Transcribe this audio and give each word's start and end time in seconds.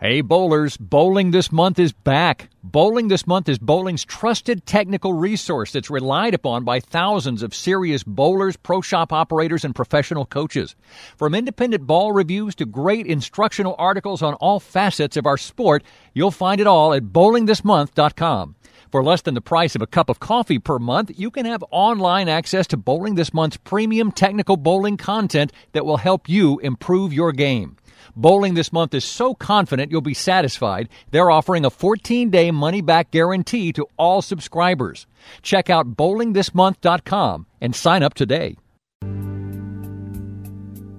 Hey 0.00 0.20
bowlers, 0.20 0.76
bowling 0.76 1.32
this 1.32 1.50
month 1.50 1.80
is 1.80 1.90
back. 1.92 2.50
Bowling 2.62 3.08
this 3.08 3.26
month 3.26 3.48
is 3.48 3.58
bowling's 3.58 4.04
trusted 4.04 4.64
technical 4.64 5.12
resource 5.12 5.72
that's 5.72 5.90
relied 5.90 6.34
upon 6.34 6.62
by 6.62 6.78
thousands 6.78 7.42
of 7.42 7.52
serious 7.52 8.04
bowlers, 8.04 8.56
pro 8.56 8.80
shop 8.80 9.12
operators, 9.12 9.64
and 9.64 9.74
professional 9.74 10.24
coaches. 10.24 10.76
From 11.16 11.34
independent 11.34 11.84
ball 11.84 12.12
reviews 12.12 12.54
to 12.54 12.64
great 12.64 13.06
instructional 13.08 13.74
articles 13.76 14.22
on 14.22 14.34
all 14.34 14.60
facets 14.60 15.16
of 15.16 15.26
our 15.26 15.36
sport, 15.36 15.82
you'll 16.14 16.30
find 16.30 16.60
it 16.60 16.68
all 16.68 16.94
at 16.94 17.02
bowlingthismonth.com. 17.06 18.54
For 18.92 19.02
less 19.02 19.22
than 19.22 19.34
the 19.34 19.40
price 19.40 19.74
of 19.74 19.82
a 19.82 19.88
cup 19.88 20.08
of 20.08 20.20
coffee 20.20 20.60
per 20.60 20.78
month, 20.78 21.10
you 21.18 21.32
can 21.32 21.44
have 21.44 21.64
online 21.72 22.28
access 22.28 22.68
to 22.68 22.76
Bowling 22.76 23.16
This 23.16 23.34
Month's 23.34 23.56
premium 23.56 24.12
technical 24.12 24.56
bowling 24.56 24.96
content 24.96 25.52
that 25.72 25.84
will 25.84 25.96
help 25.96 26.28
you 26.28 26.60
improve 26.60 27.12
your 27.12 27.32
game. 27.32 27.76
Bowling 28.16 28.54
this 28.54 28.72
month 28.72 28.94
is 28.94 29.04
so 29.04 29.34
confident 29.34 29.90
you'll 29.90 30.00
be 30.00 30.14
satisfied, 30.14 30.88
they're 31.10 31.30
offering 31.30 31.64
a 31.64 31.70
14 31.70 32.30
day 32.30 32.50
money 32.50 32.80
back 32.80 33.10
guarantee 33.10 33.72
to 33.72 33.86
all 33.96 34.22
subscribers. 34.22 35.06
Check 35.42 35.70
out 35.70 35.96
bowlingthismonth.com 35.96 37.46
and 37.60 37.74
sign 37.74 38.02
up 38.02 38.14
today. 38.14 38.56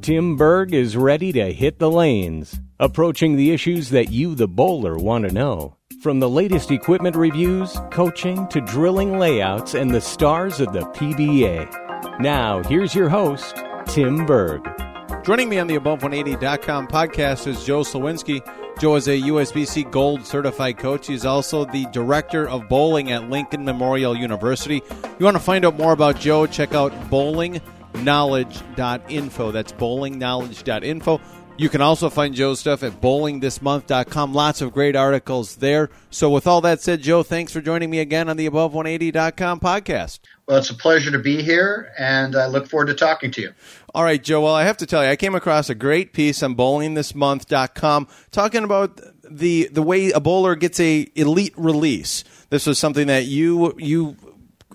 Tim 0.02 0.38
Berg 0.38 0.74
is 0.74 0.96
ready 0.96 1.32
to 1.34 1.54
hit 1.54 1.78
the 1.78 1.92
lanes, 1.92 2.60
approaching 2.80 3.36
the 3.36 3.52
issues 3.52 3.90
that 3.90 4.12
you, 4.12 4.34
the 4.34 4.48
bowler, 4.48 4.98
want 4.98 5.28
to 5.28 5.34
know. 5.34 5.76
From 6.02 6.20
the 6.20 6.30
latest 6.30 6.72
equipment 6.72 7.16
reviews, 7.16 7.78
coaching, 7.92 8.48
to 8.48 8.62
drilling 8.62 9.20
layouts, 9.20 9.74
and 9.74 9.92
the 9.92 10.00
stars 10.02 10.62
of 10.62 10.72
the 10.72 10.82
PBA. 10.82 12.22
Now, 12.22 12.64
here's 12.64 12.96
your 12.96 13.10
host, 13.10 13.58
Tim 13.86 14.26
Berg. 14.26 14.89
Joining 15.30 15.46
me 15.48 15.60
on 15.60 15.68
the 15.68 15.78
Above180.com 15.78 16.88
podcast 16.88 17.46
is 17.46 17.64
Joe 17.64 17.82
Slowinski. 17.82 18.42
Joe 18.80 18.96
is 18.96 19.08
a 19.08 19.12
USBC 19.12 19.92
Gold 19.92 20.26
certified 20.26 20.80
coach. 20.80 21.06
He's 21.06 21.24
also 21.24 21.66
the 21.66 21.86
director 21.92 22.50
of 22.50 22.68
bowling 22.68 23.12
at 23.12 23.30
Lincoln 23.30 23.64
Memorial 23.64 24.18
University. 24.18 24.82
You 25.20 25.26
want 25.26 25.38
to 25.38 25.44
find 25.44 25.66
out 25.66 25.78
more 25.78 25.92
about 25.92 26.20
Joe? 26.20 26.48
Check 26.48 26.74
out 26.74 26.92
bowlingknowledge.info. 27.12 29.52
That's 29.52 29.72
bowlingknowledge.info. 29.72 31.22
You 31.60 31.68
can 31.68 31.82
also 31.82 32.10
find 32.10 32.34
Joe's 32.34 32.62
stuff 32.62 32.84
at 32.84 33.02
bowlingthismonth.com. 33.02 34.34
Lots 34.34 34.62
of 34.62 34.72
great 34.72 34.96
articles 34.96 35.58
there. 35.58 35.90
So, 36.10 36.30
with 36.30 36.48
all 36.48 36.62
that 36.62 36.80
said, 36.80 37.02
Joe, 37.02 37.22
thanks 37.22 37.52
for 37.52 37.60
joining 37.60 37.90
me 37.90 38.00
again 38.00 38.30
on 38.30 38.38
the 38.38 38.50
Above180.com 38.50 39.60
podcast. 39.60 40.20
Well, 40.48 40.60
it's 40.60 40.70
a 40.70 40.74
pleasure 40.74 41.12
to 41.12 41.20
be 41.20 41.42
here, 41.44 41.92
and 42.00 42.38
I 42.38 42.46
look 42.46 42.70
forward 42.70 42.86
to 42.86 42.94
talking 42.94 43.32
to 43.32 43.42
you. 43.42 43.52
All 43.94 44.06
right, 44.06 44.24
Joe. 44.24 44.40
Well, 44.40 44.56
I 44.56 44.64
have 44.64 44.78
to 44.78 44.86
tell 44.86 45.04
you, 45.04 45.10
I 45.10 45.18
came 45.18 45.36
across 45.36 45.70
a 45.70 45.76
great 45.76 46.14
piece 46.14 46.42
on 46.42 46.56
bowlingthismonth.com 46.56 48.08
talking 48.32 48.64
about 48.64 49.02
the 49.30 49.68
the 49.70 49.84
way 49.84 50.12
a 50.12 50.22
bowler 50.22 50.56
gets 50.56 50.80
a 50.80 51.12
elite 51.16 51.54
release. 51.58 52.24
This 52.52 52.68
was 52.68 52.80
something 52.80 53.08
that 53.08 53.26
you 53.26 53.76
you 53.78 54.16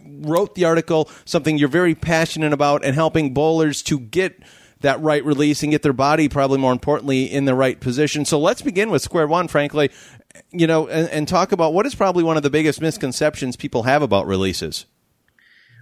wrote 0.04 0.54
the 0.54 0.66
article, 0.66 1.08
something 1.24 1.56
you're 1.56 1.69
very 1.70 1.94
passionate 1.94 2.52
about, 2.52 2.84
and 2.84 2.94
helping 2.94 3.32
bowlers 3.32 3.82
to 3.84 3.98
get 3.98 4.38
that 4.84 5.00
right 5.00 5.24
release 5.24 5.62
and 5.62 5.72
get 5.72 5.82
their 5.82 5.92
body, 5.92 6.28
probably 6.28 6.58
more 6.58 6.72
importantly, 6.72 7.24
in 7.24 7.44
the 7.44 7.54
right 7.54 7.78
position. 7.80 8.24
So 8.24 8.38
let's 8.38 8.62
begin 8.62 8.91
with 8.91 9.02
square 9.02 9.26
one, 9.26 9.48
frankly, 9.48 9.91
you 10.50 10.66
know, 10.66 10.86
and, 10.86 11.08
and 11.10 11.28
talk 11.28 11.52
about 11.52 11.74
what 11.74 11.86
is 11.86 11.94
probably 11.94 12.22
one 12.22 12.36
of 12.36 12.42
the 12.42 12.50
biggest 12.50 12.80
misconceptions 12.80 13.56
people 13.56 13.82
have 13.82 14.02
about 14.02 14.26
releases. 14.26 14.86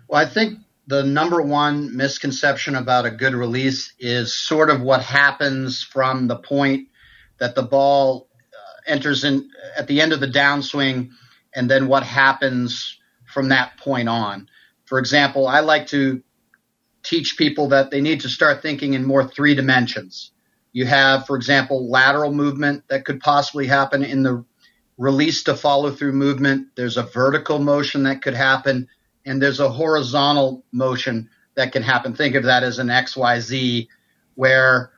Well, 0.08 0.20
I 0.20 0.28
think 0.28 0.58
the 0.86 1.04
number 1.04 1.40
one 1.40 1.96
misconception 1.96 2.74
about 2.74 3.06
a 3.06 3.10
good 3.10 3.34
release 3.34 3.92
is 3.98 4.34
sort 4.34 4.70
of 4.70 4.80
what 4.80 5.02
happens 5.02 5.82
from 5.82 6.28
the 6.28 6.36
point 6.36 6.88
that 7.38 7.54
the 7.54 7.62
ball 7.62 8.28
uh, 8.52 8.90
enters 8.92 9.24
in 9.24 9.48
at 9.76 9.86
the 9.86 10.00
end 10.00 10.12
of 10.12 10.20
the 10.20 10.26
downswing 10.28 11.10
and 11.54 11.70
then 11.70 11.86
what 11.86 12.02
happens 12.02 12.98
from 13.26 13.48
that 13.48 13.76
point 13.78 14.08
on. 14.08 14.48
For 14.84 14.98
example, 14.98 15.46
I 15.46 15.60
like 15.60 15.86
to 15.88 16.22
teach 17.02 17.36
people 17.36 17.68
that 17.68 17.90
they 17.90 18.00
need 18.00 18.20
to 18.20 18.28
start 18.28 18.62
thinking 18.62 18.94
in 18.94 19.04
more 19.04 19.26
three 19.26 19.54
dimensions. 19.54 20.30
You 20.72 20.86
have, 20.86 21.26
for 21.26 21.36
example, 21.36 21.90
lateral 21.90 22.32
movement 22.32 22.84
that 22.88 23.04
could 23.04 23.20
possibly 23.20 23.66
happen 23.66 24.02
in 24.02 24.22
the 24.22 24.44
release 24.96 25.42
to 25.44 25.56
follow 25.56 25.90
through 25.90 26.12
movement. 26.12 26.68
There's 26.76 26.96
a 26.96 27.02
vertical 27.02 27.58
motion 27.58 28.04
that 28.04 28.22
could 28.22 28.34
happen, 28.34 28.88
and 29.26 29.40
there's 29.40 29.60
a 29.60 29.68
horizontal 29.68 30.64
motion 30.72 31.28
that 31.54 31.72
can 31.72 31.82
happen. 31.82 32.14
Think 32.14 32.34
of 32.34 32.44
that 32.44 32.62
as 32.62 32.78
an 32.78 32.88
XYZ, 32.88 33.88
where 34.34 34.92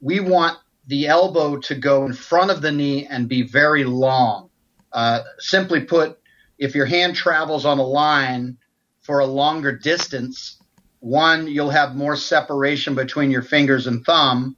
we 0.00 0.18
want 0.18 0.58
the 0.86 1.06
elbow 1.06 1.58
to 1.58 1.74
go 1.74 2.04
in 2.04 2.12
front 2.12 2.50
of 2.50 2.62
the 2.62 2.72
knee 2.72 3.06
and 3.06 3.28
be 3.28 3.42
very 3.42 3.84
long. 3.84 4.50
Uh, 4.92 5.20
simply 5.38 5.80
put, 5.80 6.18
if 6.58 6.74
your 6.74 6.86
hand 6.86 7.14
travels 7.14 7.64
on 7.64 7.78
a 7.78 7.86
line 7.86 8.58
for 9.02 9.20
a 9.20 9.26
longer 9.26 9.76
distance, 9.76 10.59
one, 11.00 11.48
you'll 11.48 11.70
have 11.70 11.96
more 11.96 12.14
separation 12.14 12.94
between 12.94 13.30
your 13.30 13.42
fingers 13.42 13.86
and 13.86 14.04
thumb, 14.04 14.56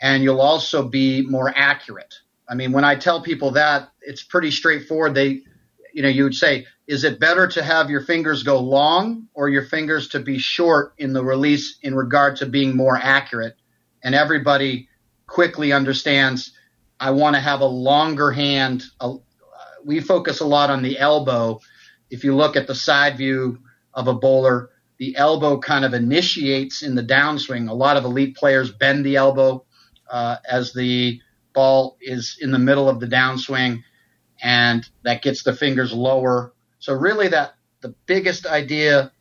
and 0.00 0.22
you'll 0.22 0.40
also 0.40 0.88
be 0.88 1.22
more 1.22 1.52
accurate. 1.54 2.14
I 2.48 2.54
mean, 2.54 2.72
when 2.72 2.84
I 2.84 2.96
tell 2.96 3.22
people 3.22 3.52
that, 3.52 3.90
it's 4.02 4.22
pretty 4.22 4.50
straightforward. 4.50 5.14
They, 5.14 5.42
you 5.92 6.02
know, 6.02 6.08
you 6.08 6.24
would 6.24 6.34
say, 6.34 6.66
is 6.86 7.04
it 7.04 7.20
better 7.20 7.46
to 7.46 7.62
have 7.62 7.90
your 7.90 8.00
fingers 8.00 8.42
go 8.42 8.58
long 8.58 9.28
or 9.34 9.48
your 9.48 9.64
fingers 9.64 10.08
to 10.08 10.20
be 10.20 10.38
short 10.38 10.94
in 10.98 11.12
the 11.12 11.24
release 11.24 11.78
in 11.82 11.94
regard 11.94 12.36
to 12.36 12.46
being 12.46 12.76
more 12.76 12.96
accurate? 12.96 13.54
And 14.02 14.14
everybody 14.14 14.88
quickly 15.26 15.72
understands 15.72 16.52
I 17.00 17.12
want 17.12 17.36
to 17.36 17.40
have 17.40 17.60
a 17.60 17.66
longer 17.66 18.32
hand. 18.32 18.82
we 19.84 20.00
focus 20.00 20.40
a 20.40 20.46
lot 20.46 20.70
on 20.70 20.82
the 20.82 20.98
elbow. 20.98 21.60
If 22.10 22.24
you 22.24 22.34
look 22.34 22.56
at 22.56 22.66
the 22.66 22.74
side 22.74 23.16
view 23.16 23.58
of 23.94 24.08
a 24.08 24.14
bowler, 24.14 24.70
the 24.98 25.16
elbow 25.16 25.58
kind 25.58 25.84
of 25.84 25.94
initiates 25.94 26.82
in 26.82 26.94
the 26.94 27.02
downswing. 27.02 27.68
A 27.68 27.74
lot 27.74 27.96
of 27.96 28.04
elite 28.04 28.36
players 28.36 28.70
bend 28.70 29.04
the 29.04 29.16
elbow 29.16 29.64
uh, 30.10 30.36
as 30.48 30.72
the 30.72 31.20
ball 31.54 31.96
is 32.00 32.36
in 32.40 32.50
the 32.50 32.58
middle 32.58 32.88
of 32.88 33.00
the 33.00 33.06
downswing, 33.06 33.82
and 34.42 34.88
that 35.04 35.22
gets 35.22 35.42
the 35.42 35.54
fingers 35.54 35.92
lower. 35.92 36.52
So 36.78 36.94
really, 36.94 37.28
that 37.28 37.54
the 37.80 37.94
biggest 38.06 38.46
idea 38.46 39.12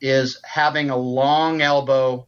is 0.00 0.38
having 0.44 0.90
a 0.90 0.96
long 0.96 1.62
elbow, 1.62 2.26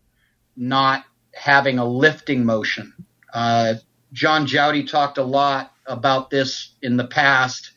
not 0.56 1.05
having 1.34 1.78
a 1.78 1.84
lifting 1.84 2.45
motion. 2.45 2.93
Uh, 3.33 3.75
John 4.12 4.47
Jowdy 4.47 4.84
talked 4.84 5.19
a 5.19 5.25
lot 5.25 5.72
about 5.87 6.31
this 6.31 6.75
in 6.83 6.97
the 6.97 7.06
past 7.06 7.72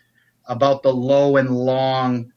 about 0.46 0.82
the 0.82 0.94
low 0.94 1.38
and 1.38 1.56
long 1.56 2.32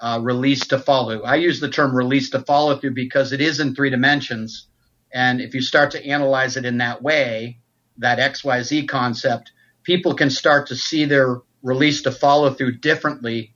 uh, 0.00 0.20
release 0.22 0.66
to 0.68 0.78
follow. 0.78 1.22
I 1.22 1.36
use 1.36 1.60
the 1.60 1.70
term 1.70 1.94
release 1.94 2.30
to 2.30 2.40
follow 2.40 2.76
through 2.76 2.94
because 2.94 3.32
it 3.32 3.40
is 3.40 3.60
in 3.60 3.74
three 3.74 3.90
dimensions. 3.90 4.66
And 5.12 5.40
if 5.40 5.54
you 5.54 5.62
start 5.62 5.92
to 5.92 6.04
analyze 6.04 6.56
it 6.56 6.64
in 6.64 6.78
that 6.78 7.02
way, 7.02 7.58
that 7.98 8.18
XYZ 8.18 8.88
concept, 8.88 9.52
people 9.82 10.14
can 10.14 10.30
start 10.30 10.68
to 10.68 10.76
see 10.76 11.04
their 11.04 11.40
release 11.62 12.02
to 12.02 12.12
follow 12.12 12.54
through 12.54 12.78
differently. 12.78 13.52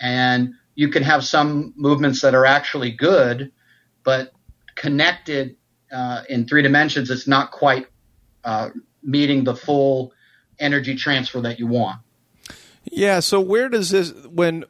And 0.00 0.54
you 0.74 0.88
can 0.88 1.02
have 1.02 1.24
some 1.24 1.74
movements 1.76 2.22
that 2.22 2.34
are 2.34 2.46
actually 2.46 2.92
good, 2.92 3.52
but 4.04 4.32
connected 4.74 5.56
uh, 5.92 6.22
in 6.28 6.46
three 6.46 6.62
dimensions, 6.62 7.10
it's 7.10 7.28
not 7.28 7.50
quite 7.50 7.86
uh, 8.44 8.70
meeting 9.02 9.44
the 9.44 9.54
full 9.54 10.12
energy 10.58 10.96
transfer 10.96 11.42
that 11.42 11.58
you 11.58 11.66
want. 11.66 12.00
Yeah. 12.90 13.20
So 13.20 13.40
where 13.40 13.68
does 13.68 13.90
this 13.90 14.12
when 14.26 14.64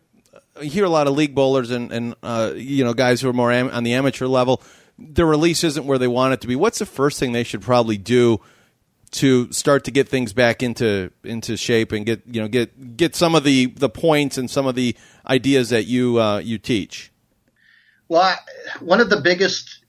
you 0.61 0.71
hear 0.71 0.85
a 0.85 0.91
lot 0.91 1.07
of 1.07 1.15
league 1.15 1.35
bowlers 1.35 1.71
and, 1.71 1.93
and 1.93 2.15
uh, 2.23 2.53
you 2.55 2.85
know 2.85 2.95
guys 2.95 3.21
who 3.21 3.29
are 3.29 3.33
more 3.33 3.51
am- 3.53 3.71
on 3.71 3.85
the 3.85 3.95
amateur 3.95 4.27
level. 4.27 4.63
Their 4.99 5.27
release 5.27 5.65
isn't 5.65 5.87
where 5.87 5.99
they 5.99 6.09
want 6.09 6.35
it 6.35 6.41
to 6.43 6.47
be. 6.47 6.57
What's 6.57 6.79
the 6.79 6.87
first 6.87 7.19
thing 7.19 7.33
they 7.33 7.45
should 7.45 7.63
probably 7.63 7.97
do 7.97 8.41
to 9.13 9.53
start 9.53 9.85
to 9.85 9.91
get 9.91 10.09
things 10.09 10.33
back 10.33 10.63
into 10.63 11.11
into 11.25 11.57
shape 11.57 11.93
and 11.93 12.05
get 12.05 12.23
you 12.27 12.41
know 12.41 12.49
get 12.49 12.97
get 12.97 13.15
some 13.15 13.35
of 13.35 13.45
the 13.45 13.67
the 13.67 13.89
points 13.89 14.39
and 14.39 14.51
some 14.51 14.67
of 14.67 14.75
the 14.75 14.97
ideas 15.27 15.71
that 15.71 15.85
you 15.85 16.21
uh, 16.21 16.39
you 16.39 16.59
teach? 16.59 17.13
Well, 18.09 18.23
I, 18.23 18.37
one 18.81 19.01
of 19.01 19.09
the 19.09 19.21
biggest 19.21 19.85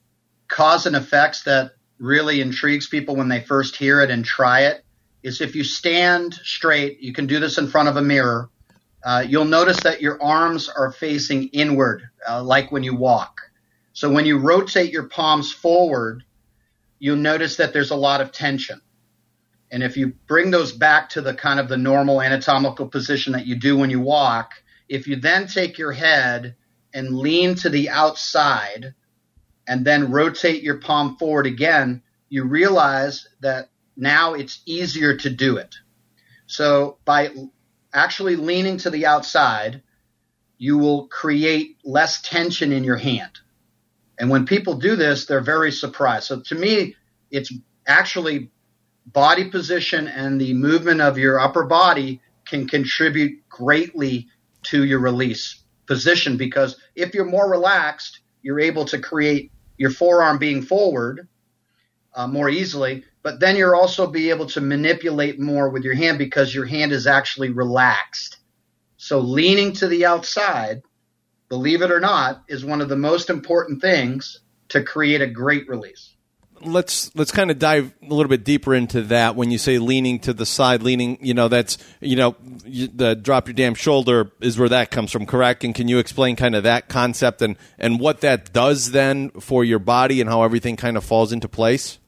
cause 0.47 0.85
and 0.85 0.95
effects 0.95 1.43
that 1.43 1.71
really 1.99 2.41
intrigues 2.41 2.87
people 2.87 3.15
when 3.15 3.27
they 3.27 3.41
first 3.41 3.75
hear 3.75 4.01
it 4.01 4.09
and 4.09 4.23
try 4.23 4.61
it 4.61 4.83
is 5.23 5.41
if 5.41 5.55
you 5.55 5.63
stand 5.63 6.33
straight. 6.33 6.99
You 6.99 7.13
can 7.13 7.27
do 7.27 7.39
this 7.39 7.57
in 7.57 7.67
front 7.67 7.89
of 7.89 7.97
a 7.97 8.01
mirror 8.01 8.49
uh, 9.03 9.25
you'll 9.27 9.45
notice 9.45 9.79
that 9.81 10.01
your 10.01 10.21
arms 10.21 10.69
are 10.69 10.91
facing 10.91 11.49
inward, 11.49 12.03
uh, 12.27 12.41
like 12.41 12.71
when 12.71 12.83
you 12.83 12.95
walk. 12.95 13.41
So 13.91 14.09
when 14.09 14.25
you 14.25 14.39
rotate 14.39 14.91
your 14.91 15.07
palms 15.09 15.51
forward, 15.51 16.23
you'll 16.99 17.17
notice 17.17 17.57
that 17.57 17.73
there's 17.73 17.91
a 17.91 17.95
lot 17.95 18.21
of 18.21 18.31
tension. 18.31 18.81
And 19.69 19.83
if 19.83 19.97
you 19.97 20.13
bring 20.27 20.51
those 20.51 20.71
back 20.71 21.09
to 21.09 21.21
the 21.21 21.33
kind 21.33 21.59
of 21.59 21.67
the 21.67 21.77
normal 21.77 22.21
anatomical 22.21 22.87
position 22.87 23.33
that 23.33 23.45
you 23.45 23.55
do 23.55 23.77
when 23.77 23.89
you 23.89 23.99
walk, 23.99 24.51
if 24.87 25.07
you 25.07 25.17
then 25.17 25.47
take 25.47 25.77
your 25.77 25.91
head 25.91 26.55
and 26.93 27.17
lean 27.17 27.55
to 27.55 27.69
the 27.69 27.89
outside 27.89 28.93
and 29.67 29.85
then 29.85 30.11
rotate 30.11 30.63
your 30.63 30.77
palm 30.77 31.17
forward 31.17 31.47
again, 31.47 32.03
you 32.29 32.45
realize 32.45 33.27
that 33.41 33.69
now 33.97 34.33
it's 34.33 34.61
easier 34.65 35.17
to 35.17 35.29
do 35.29 35.57
it. 35.57 35.75
So 36.45 36.97
by 37.05 37.31
actually 37.93 38.35
leaning 38.35 38.77
to 38.77 38.89
the 38.89 39.05
outside, 39.05 39.81
you 40.57 40.77
will 40.77 41.07
create 41.07 41.77
less 41.83 42.21
tension 42.21 42.71
in 42.71 42.83
your 42.83 42.97
hand. 42.97 43.31
And 44.17 44.29
when 44.29 44.45
people 44.45 44.75
do 44.75 44.95
this, 44.95 45.25
they're 45.25 45.41
very 45.41 45.71
surprised. 45.71 46.25
So 46.25 46.41
to 46.41 46.55
me, 46.55 46.95
it's 47.31 47.51
actually 47.87 48.51
body 49.05 49.49
position 49.49 50.07
and 50.07 50.39
the 50.39 50.53
movement 50.53 51.01
of 51.01 51.17
your 51.17 51.39
upper 51.39 51.65
body 51.65 52.21
can 52.45 52.67
contribute 52.67 53.47
greatly 53.49 54.27
to 54.63 54.83
your 54.83 54.99
release 54.99 55.61
position 55.87 56.37
because 56.37 56.77
if 56.95 57.13
you're 57.13 57.25
more 57.25 57.49
relaxed, 57.49 58.19
you're 58.41 58.59
able 58.59 58.85
to 58.85 58.99
create 58.99 59.51
your 59.77 59.89
forearm 59.89 60.37
being 60.37 60.61
forward 60.61 61.27
uh, 62.15 62.27
more 62.27 62.49
easily, 62.49 63.03
but 63.21 63.39
then 63.39 63.55
you're 63.55 63.75
also 63.75 64.07
be 64.07 64.29
able 64.29 64.45
to 64.47 64.61
manipulate 64.61 65.39
more 65.39 65.69
with 65.69 65.83
your 65.83 65.95
hand 65.95 66.17
because 66.17 66.53
your 66.53 66.65
hand 66.65 66.91
is 66.91 67.07
actually 67.07 67.49
relaxed. 67.49 68.37
So 68.97 69.19
leaning 69.19 69.73
to 69.73 69.87
the 69.87 70.05
outside, 70.05 70.81
believe 71.49 71.81
it 71.81 71.91
or 71.91 71.99
not, 71.99 72.43
is 72.47 72.63
one 72.63 72.81
of 72.81 72.89
the 72.89 72.95
most 72.95 73.29
important 73.29 73.81
things 73.81 74.39
to 74.69 74.83
create 74.83 75.21
a 75.21 75.27
great 75.27 75.67
release 75.67 76.13
let's 76.65 77.13
let's 77.15 77.31
kind 77.31 77.51
of 77.51 77.59
dive 77.59 77.93
a 78.01 78.13
little 78.13 78.29
bit 78.29 78.43
deeper 78.43 78.73
into 78.73 79.01
that. 79.03 79.35
When 79.35 79.51
you 79.51 79.57
say 79.57 79.79
leaning 79.79 80.19
to 80.19 80.33
the 80.33 80.45
side, 80.45 80.83
leaning, 80.83 81.17
you 81.21 81.33
know, 81.33 81.47
that's 81.47 81.77
you 81.99 82.15
know, 82.15 82.35
you, 82.65 82.87
the 82.87 83.15
drop 83.15 83.47
your 83.47 83.53
damn 83.53 83.75
shoulder 83.75 84.31
is 84.39 84.57
where 84.57 84.69
that 84.69 84.91
comes 84.91 85.11
from, 85.11 85.25
correct? 85.25 85.63
And 85.63 85.73
can 85.73 85.87
you 85.87 85.99
explain 85.99 86.35
kind 86.35 86.55
of 86.55 86.63
that 86.63 86.89
concept 86.89 87.41
and 87.41 87.57
and 87.77 87.99
what 87.99 88.21
that 88.21 88.53
does 88.53 88.91
then 88.91 89.29
for 89.31 89.63
your 89.63 89.79
body 89.79 90.21
and 90.21 90.29
how 90.29 90.43
everything 90.43 90.75
kind 90.75 90.97
of 90.97 91.03
falls 91.03 91.31
into 91.31 91.47
place? 91.47 91.99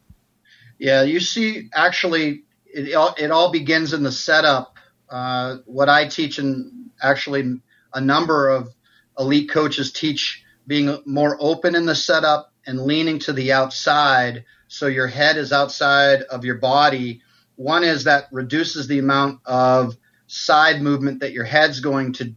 Yeah, 0.77 1.03
you 1.03 1.19
see, 1.19 1.69
actually, 1.73 2.43
it 2.65 2.93
all, 2.93 3.15
it 3.17 3.31
all 3.31 3.51
begins 3.51 3.93
in 3.93 4.03
the 4.03 4.11
setup. 4.11 4.75
Uh, 5.09 5.57
what 5.65 5.89
I 5.89 6.07
teach, 6.07 6.37
and 6.39 6.89
actually, 7.01 7.61
a 7.93 8.01
number 8.01 8.49
of 8.49 8.73
elite 9.17 9.49
coaches 9.49 9.91
teach 9.91 10.43
being 10.67 11.01
more 11.05 11.37
open 11.39 11.75
in 11.75 11.85
the 11.85 11.95
setup 11.95 12.51
and 12.65 12.81
leaning 12.81 13.19
to 13.19 13.33
the 13.33 13.53
outside 13.53 14.43
so 14.67 14.87
your 14.87 15.07
head 15.07 15.37
is 15.37 15.53
outside 15.53 16.23
of 16.23 16.43
your 16.43 16.55
body. 16.55 17.21
One 17.55 17.83
is 17.83 18.05
that 18.05 18.27
reduces 18.31 18.87
the 18.87 18.99
amount 18.99 19.41
of 19.45 19.95
side 20.27 20.81
movement 20.81 21.19
that 21.19 21.31
your 21.31 21.43
head's 21.43 21.79
going 21.79 22.13
to 22.13 22.33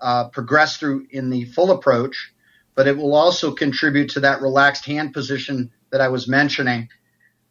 uh, 0.00 0.28
progress 0.28 0.76
through 0.76 1.06
in 1.10 1.30
the 1.30 1.44
full 1.44 1.70
approach, 1.70 2.32
but 2.74 2.88
it 2.88 2.96
will 2.96 3.14
also 3.14 3.52
contribute 3.52 4.10
to 4.10 4.20
that 4.20 4.40
relaxed 4.40 4.86
hand 4.86 5.12
position 5.12 5.70
that 5.90 6.00
I 6.00 6.08
was 6.08 6.26
mentioning. 6.26 6.88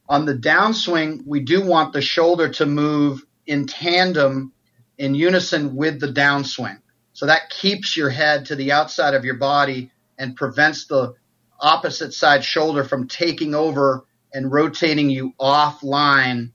On 0.10 0.26
the 0.26 0.36
downswing, 0.36 1.24
we 1.26 1.42
do 1.42 1.66
want 1.66 1.94
the 1.94 2.02
shoulder 2.02 2.50
to 2.50 2.66
move 2.66 3.26
in 3.46 3.68
tandem 3.68 4.54
in 4.98 5.16
unison 5.16 5.76
with 5.76 6.00
the 6.00 6.08
downswing. 6.08 6.80
So 7.14 7.26
that 7.26 7.50
keeps 7.50 7.98
your 7.98 8.10
head 8.10 8.46
to 8.46 8.56
the 8.56 8.72
outside 8.72 9.14
of 9.14 9.26
your 9.26 9.36
body 9.36 9.92
and 10.18 10.36
prevents 10.36 10.86
the 10.86 11.16
opposite 11.60 12.14
side 12.14 12.44
shoulder 12.44 12.84
from 12.84 13.08
taking 13.08 13.56
over 13.56 14.06
and 14.34 14.52
rotating 14.52 15.10
you 15.10 15.34
offline. 15.40 16.52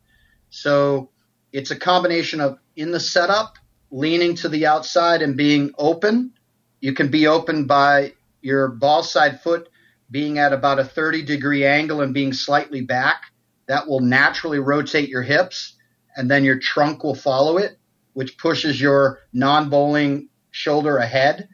So 0.50 1.10
it's 1.52 1.70
a 1.70 1.76
combination 1.76 2.40
of 2.40 2.58
in 2.76 2.90
the 2.90 3.00
setup, 3.00 3.58
leaning 3.90 4.34
to 4.36 4.48
the 4.48 4.66
outside 4.66 5.20
and 5.20 5.36
being 5.36 5.72
open. 5.76 6.32
You 6.80 6.94
can 6.94 7.10
be 7.10 7.26
open 7.26 7.66
by 7.66 8.14
your 8.40 8.68
ball 8.68 9.02
side 9.02 9.40
foot 9.42 9.68
being 10.10 10.38
at 10.38 10.52
about 10.52 10.78
a 10.78 10.84
30 10.84 11.22
degree 11.22 11.64
angle 11.64 12.00
and 12.00 12.14
being 12.14 12.32
slightly 12.32 12.82
back. 12.82 13.31
That 13.72 13.88
will 13.88 14.00
naturally 14.00 14.58
rotate 14.58 15.08
your 15.08 15.22
hips 15.22 15.76
and 16.14 16.30
then 16.30 16.44
your 16.44 16.58
trunk 16.58 17.02
will 17.02 17.14
follow 17.14 17.56
it, 17.56 17.78
which 18.12 18.36
pushes 18.36 18.78
your 18.78 19.20
non 19.32 19.70
bowling 19.70 20.28
shoulder 20.50 20.98
ahead. 20.98 21.48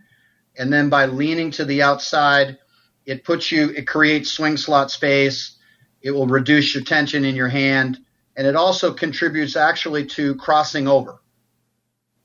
And 0.59 0.73
then 0.73 0.89
by 0.89 1.07
leaning 1.07 1.53
to 1.53 1.65
the 1.65 1.83
outside, 1.83 2.59
it 3.07 3.23
puts 3.23 3.53
you, 3.53 3.69
it 3.69 3.87
creates 3.87 4.33
swing 4.33 4.57
slot 4.57 4.91
space. 4.91 5.59
It 6.03 6.11
will 6.11 6.27
reduce 6.27 6.75
your 6.75 6.83
tension 6.83 7.25
in 7.25 7.37
your 7.37 7.47
hand. 7.47 8.01
And 8.37 8.49
it 8.49 8.57
also 8.57 8.93
contributes 8.93 9.55
actually 9.55 10.07
to 10.07 10.35
crossing 10.35 10.89
over. 10.89 11.23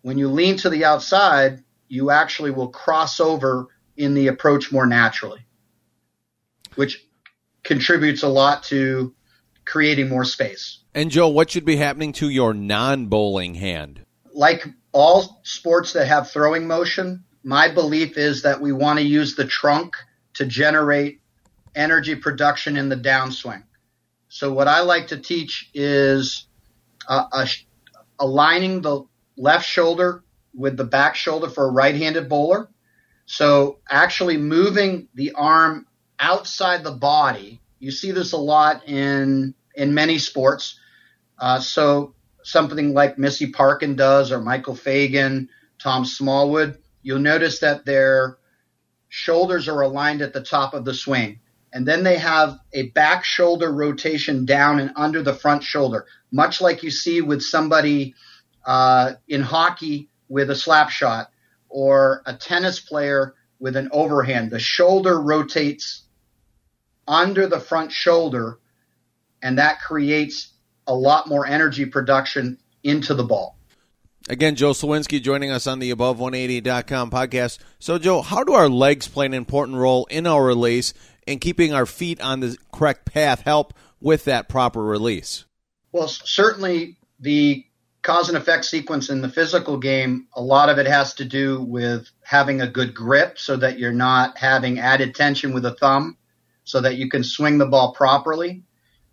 When 0.02 0.18
you 0.18 0.28
lean 0.28 0.58
to 0.58 0.72
the 0.72 0.86
outside, 0.86 1.64
you 1.88 2.10
actually 2.10 2.50
will 2.50 2.70
cross 2.70 3.20
over 3.20 3.68
in 3.96 4.16
the 4.16 4.30
approach 4.30 4.72
more 4.72 4.88
naturally, 4.88 5.46
which 6.74 7.06
contributes 7.62 8.24
a 8.24 8.28
lot 8.28 8.64
to 8.64 9.14
creating 9.66 10.10
more 10.10 10.26
space. 10.26 10.80
And 10.94 11.10
Joe, 11.10 11.30
what 11.30 11.52
should 11.52 11.66
be 11.66 11.78
happening 11.78 12.14
to 12.14 12.30
your 12.30 12.54
non 12.54 13.08
bowling 13.08 13.56
hand? 13.56 14.06
Like 14.34 14.66
all 14.92 15.42
sports 15.44 15.94
that 15.94 16.08
have 16.08 16.30
throwing 16.30 16.68
motion, 16.68 17.24
my 17.44 17.72
belief 17.72 18.18
is 18.18 18.44
that 18.44 18.62
we 18.62 18.72
want 18.72 19.00
to 19.00 19.06
use 19.06 19.36
the 19.36 19.46
trunk 19.46 19.96
to 20.36 20.46
generate 20.46 21.22
energy 21.76 22.16
production 22.16 22.78
in 22.78 22.90
the 22.90 22.96
downswing. 22.96 23.64
So 24.30 24.52
what 24.52 24.68
I 24.68 24.82
like 24.82 25.08
to 25.08 25.18
teach 25.18 25.70
is 25.74 26.48
uh, 27.08 27.26
a, 27.32 27.48
aligning 28.20 28.82
the 28.82 29.04
left 29.38 29.66
shoulder 29.66 30.24
with 30.56 30.78
the 30.78 30.84
back 30.84 31.16
shoulder 31.16 31.50
for 31.50 31.66
a 31.66 31.72
right-handed 31.72 32.30
bowler. 32.30 32.70
So 33.26 33.80
actually 33.90 34.38
moving 34.38 35.08
the 35.14 35.34
arm 35.34 35.88
outside 36.20 36.84
the 36.84 36.92
body. 36.92 37.62
You 37.84 37.92
see 37.92 38.12
this 38.12 38.32
a 38.32 38.38
lot 38.38 38.88
in 38.88 39.54
in 39.76 39.94
many 39.94 40.18
sports. 40.18 40.80
Uh, 41.38 41.60
so 41.60 42.16
something 42.42 42.94
like 42.94 43.18
Missy 43.18 43.52
Parkin 43.52 43.98
does, 43.98 44.32
or 44.32 44.40
Michael 44.40 44.76
Fagan, 44.76 45.50
Tom 45.80 46.06
Smallwood. 46.06 46.78
You'll 47.02 47.20
notice 47.20 47.60
that 47.60 47.86
they're 47.86 48.38
shoulders 49.10 49.68
are 49.68 49.82
aligned 49.82 50.22
at 50.22 50.32
the 50.32 50.42
top 50.42 50.74
of 50.74 50.86
the 50.86 50.94
swing. 50.94 51.42
And 51.74 51.86
then 51.86 52.04
they 52.04 52.18
have 52.18 52.58
a 52.72 52.90
back 52.92 53.26
shoulder 53.26 53.70
rotation 53.70 54.46
down 54.46 54.80
and 54.80 54.92
under 54.96 55.22
the 55.22 55.34
front 55.34 55.64
shoulder, 55.64 56.06
much 56.32 56.62
like 56.62 56.84
you 56.84 56.90
see 56.90 57.20
with 57.20 57.42
somebody 57.42 58.16
uh, 58.66 59.14
in 59.28 59.42
hockey 59.42 60.10
with 60.30 60.50
a 60.50 60.56
slap 60.56 60.90
shot 60.90 61.32
or 61.68 62.22
a 62.26 62.34
tennis 62.34 62.80
player 62.80 63.36
with 63.60 63.76
an 63.76 63.90
overhand. 63.92 64.52
The 64.52 64.60
shoulder 64.60 65.20
rotates 65.20 66.03
under 67.08 67.48
the 67.48 67.60
front 67.60 67.92
shoulder, 67.92 68.60
and 69.42 69.58
that 69.58 69.82
creates 69.82 70.54
a 70.88 70.94
lot 70.94 71.28
more 71.28 71.46
energy 71.46 71.86
production 71.86 72.58
into 72.84 73.14
the 73.14 73.24
ball. 73.24 73.58
Again, 74.30 74.56
Joe 74.56 74.72
Slowinski 74.72 75.22
joining 75.22 75.52
us 75.52 75.68
on 75.68 75.80
the 75.80 75.92
Above180.com 75.92 77.12
podcast. 77.12 77.60
So, 77.80 77.98
Joe, 77.98 78.22
how 78.22 78.44
do 78.46 78.54
our 78.54 78.70
legs 78.70 79.08
play 79.08 79.26
an 79.26 79.34
important 79.34 79.78
role 79.78 80.06
in 80.06 80.26
our 80.26 80.44
release 80.44 80.94
and 81.28 81.42
keeping 81.42 81.74
our 81.74 81.86
feet 81.86 82.22
on 82.22 82.40
the 82.40 82.58
correct 82.72 83.06
path 83.06 83.42
help 83.42 83.74
with 84.00 84.24
that 84.26 84.48
proper 84.48 84.82
release? 84.82 85.44
Well, 85.92 86.08
certainly 86.08 86.98
the 87.20 87.66
cause 88.02 88.30
and 88.30 88.38
effect 88.38 88.64
sequence 88.64 89.10
in 89.10 89.22
the 89.22 89.30
physical 89.30 89.78
game, 89.78 90.28
a 90.34 90.42
lot 90.42 90.70
of 90.70 90.78
it 90.78 90.88
has 90.88 91.16
to 91.16 91.26
do 91.26 91.62
with 91.62 92.10
having 92.24 92.62
a 92.62 92.68
good 92.68 92.94
grip 92.94 93.38
so 93.38 93.58
that 93.58 93.78
you're 93.78 93.92
not 93.92 94.38
having 94.38 94.80
added 94.80 95.16
tension 95.16 95.54
with 95.54 95.64
the 95.64 95.74
thumb 95.74 96.18
so 96.64 96.82
that 96.82 96.96
you 96.96 97.10
can 97.10 97.24
swing 97.24 97.58
the 97.58 97.66
ball 97.66 97.94
properly. 97.94 98.64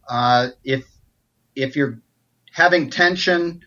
Uh, 0.08 0.48
if, 0.64 0.84
if 1.54 1.76
you're 1.76 2.00
having 2.52 2.90
tension, 2.90 3.62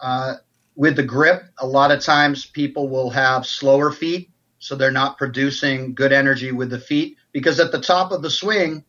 uh, 0.00 0.34
with 0.76 0.96
the 0.96 1.02
grip, 1.02 1.42
a 1.58 1.66
lot 1.66 1.90
of 1.90 2.00
times 2.02 2.44
people 2.44 2.88
will 2.88 3.10
have 3.10 3.46
slower 3.46 3.90
feet, 3.90 4.30
so 4.58 4.76
they're 4.76 4.90
not 4.90 5.16
producing 5.16 5.94
good 5.94 6.12
energy 6.12 6.52
with 6.52 6.70
the 6.70 6.78
feet 6.78 7.16
because 7.32 7.58
at 7.60 7.72
the 7.72 7.80
top 7.80 8.12
of 8.12 8.22
the 8.22 8.30
swing, 8.30 8.84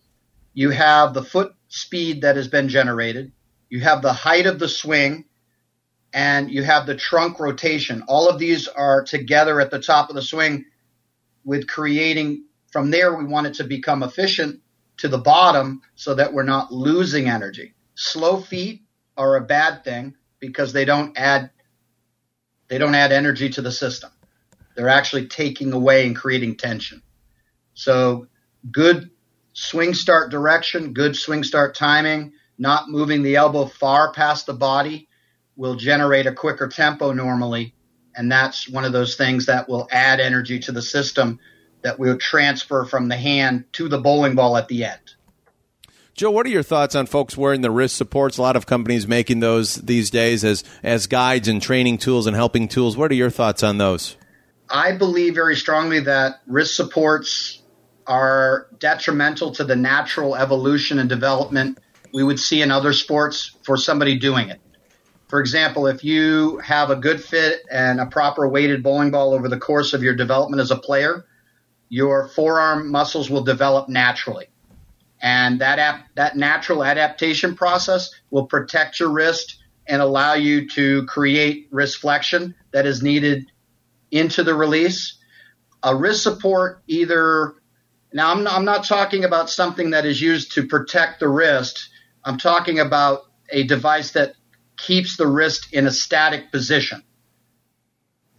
you 0.53 0.69
have 0.71 1.13
the 1.13 1.23
foot 1.23 1.53
speed 1.69 2.21
that 2.21 2.35
has 2.35 2.47
been 2.47 2.67
generated, 2.67 3.31
you 3.69 3.79
have 3.79 4.01
the 4.01 4.13
height 4.13 4.45
of 4.47 4.59
the 4.59 4.67
swing, 4.67 5.25
and 6.13 6.51
you 6.51 6.63
have 6.63 6.85
the 6.85 6.95
trunk 6.95 7.39
rotation. 7.39 8.03
All 8.07 8.29
of 8.29 8.39
these 8.39 8.67
are 8.67 9.03
together 9.03 9.61
at 9.61 9.71
the 9.71 9.81
top 9.81 10.09
of 10.09 10.15
the 10.15 10.21
swing 10.21 10.65
with 11.45 11.67
creating 11.67 12.45
from 12.71 12.91
there 12.91 13.15
we 13.15 13.25
want 13.25 13.47
it 13.47 13.55
to 13.55 13.63
become 13.63 14.03
efficient 14.03 14.61
to 14.97 15.07
the 15.07 15.17
bottom 15.17 15.81
so 15.95 16.15
that 16.15 16.33
we're 16.33 16.43
not 16.43 16.71
losing 16.71 17.29
energy. 17.29 17.73
Slow 17.95 18.41
feet 18.41 18.83
are 19.15 19.35
a 19.35 19.41
bad 19.41 19.83
thing 19.83 20.15
because 20.39 20.73
they 20.73 20.85
don't 20.85 21.17
add 21.17 21.51
they 22.67 22.77
don't 22.77 22.95
add 22.95 23.13
energy 23.13 23.49
to 23.49 23.61
the 23.61 23.71
system. 23.71 24.11
They're 24.75 24.89
actually 24.89 25.27
taking 25.27 25.71
away 25.71 26.05
and 26.05 26.15
creating 26.15 26.57
tension. 26.57 27.01
So 27.73 28.27
good 28.69 29.09
swing 29.53 29.93
start 29.93 30.31
direction, 30.31 30.93
good 30.93 31.15
swing 31.15 31.43
start 31.43 31.75
timing, 31.75 32.33
not 32.57 32.89
moving 32.89 33.23
the 33.23 33.37
elbow 33.37 33.65
far 33.65 34.11
past 34.11 34.45
the 34.45 34.53
body 34.53 35.07
will 35.55 35.75
generate 35.75 36.27
a 36.27 36.33
quicker 36.33 36.67
tempo 36.67 37.13
normally. 37.13 37.73
And 38.15 38.31
that's 38.31 38.69
one 38.69 38.83
of 38.83 38.91
those 38.91 39.15
things 39.15 39.45
that 39.45 39.69
will 39.69 39.87
add 39.91 40.19
energy 40.19 40.59
to 40.59 40.71
the 40.71 40.81
system 40.81 41.39
that 41.87 41.97
will 41.97 42.17
transfer 42.17 42.83
from 42.83 43.07
the 43.07 43.15
hand 43.15 43.63
to 43.71 43.87
the 43.87 43.97
bowling 43.97 44.35
ball 44.35 44.57
at 44.57 44.67
the 44.67 44.83
end. 44.83 44.99
Joe, 46.15 46.31
what 46.31 46.45
are 46.45 46.49
your 46.49 46.61
thoughts 46.61 46.95
on 46.95 47.05
folks 47.05 47.37
wearing 47.37 47.61
the 47.61 47.71
wrist 47.71 47.95
supports? 47.95 48.37
A 48.37 48.41
lot 48.41 48.57
of 48.57 48.65
companies 48.65 49.07
making 49.07 49.39
those 49.39 49.75
these 49.75 50.09
days 50.09 50.43
as 50.43 50.65
as 50.83 51.07
guides 51.07 51.47
and 51.47 51.61
training 51.61 51.99
tools 51.99 52.27
and 52.27 52.35
helping 52.35 52.67
tools. 52.67 52.97
What 52.97 53.09
are 53.09 53.15
your 53.15 53.29
thoughts 53.29 53.63
on 53.63 53.77
those? 53.77 54.17
I 54.69 54.97
believe 54.97 55.33
very 55.33 55.55
strongly 55.55 56.01
that 56.01 56.41
wrist 56.45 56.75
supports 56.75 57.61
are 58.05 58.67
detrimental 58.79 59.53
to 59.53 59.63
the 59.63 59.77
natural 59.77 60.35
evolution 60.35 60.99
and 60.99 61.07
development 61.07 61.79
we 62.13 62.21
would 62.21 62.39
see 62.39 62.61
in 62.61 62.69
other 62.69 62.91
sports 62.91 63.55
for 63.63 63.77
somebody 63.77 64.19
doing 64.19 64.49
it. 64.49 64.59
For 65.29 65.39
example, 65.39 65.87
if 65.87 66.03
you 66.03 66.57
have 66.57 66.89
a 66.89 66.97
good 66.97 67.23
fit 67.23 67.61
and 67.71 68.01
a 68.01 68.05
proper 68.05 68.47
weighted 68.47 68.83
bowling 68.83 69.11
ball 69.11 69.33
over 69.33 69.47
the 69.47 69.59
course 69.59 69.93
of 69.93 70.03
your 70.03 70.15
development 70.15 70.61
as 70.61 70.71
a 70.71 70.77
player, 70.77 71.25
your 71.89 72.27
forearm 72.29 72.91
muscles 72.91 73.29
will 73.29 73.43
develop 73.43 73.89
naturally. 73.89 74.47
And 75.21 75.61
that 75.61 75.79
ap- 75.79 76.07
that 76.15 76.37
natural 76.37 76.83
adaptation 76.83 77.55
process 77.55 78.11
will 78.29 78.45
protect 78.45 78.99
your 78.99 79.09
wrist 79.09 79.57
and 79.87 80.01
allow 80.01 80.33
you 80.33 80.67
to 80.69 81.05
create 81.05 81.67
wrist 81.71 81.99
flexion 81.99 82.53
that 82.71 82.85
is 82.85 83.01
needed 83.01 83.51
into 84.11 84.43
the 84.43 84.53
release. 84.53 85.17
A 85.83 85.95
wrist 85.95 86.23
support 86.23 86.83
either 86.87 87.55
now 88.13 88.31
I'm 88.31 88.47
I'm 88.47 88.65
not 88.65 88.85
talking 88.85 89.23
about 89.23 89.49
something 89.49 89.91
that 89.91 90.05
is 90.05 90.21
used 90.21 90.53
to 90.53 90.67
protect 90.67 91.19
the 91.19 91.27
wrist. 91.27 91.89
I'm 92.23 92.37
talking 92.37 92.79
about 92.79 93.21
a 93.49 93.63
device 93.63 94.11
that 94.11 94.33
keeps 94.77 95.17
the 95.17 95.27
wrist 95.27 95.73
in 95.73 95.87
a 95.87 95.91
static 95.91 96.51
position. 96.51 97.03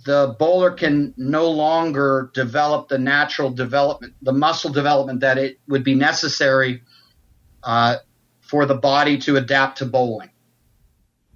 The 0.05 0.37
bowler 0.39 0.71
can 0.71 1.13
no 1.17 1.51
longer 1.51 2.31
develop 2.35 2.89
the 2.89 2.99
natural 2.99 3.51
development, 3.51 4.15
the 4.23 4.33
muscle 4.33 4.71
development 4.71 5.21
that 5.21 5.39
it 5.39 5.59
would 5.69 5.85
be 5.85 5.95
necessary 5.95 6.83
uh, 7.63 7.97
for 8.41 8.65
the 8.65 8.77
body 8.77 9.19
to 9.19 9.37
adapt 9.37 9.79
to 9.79 9.87
bowling. 9.87 10.31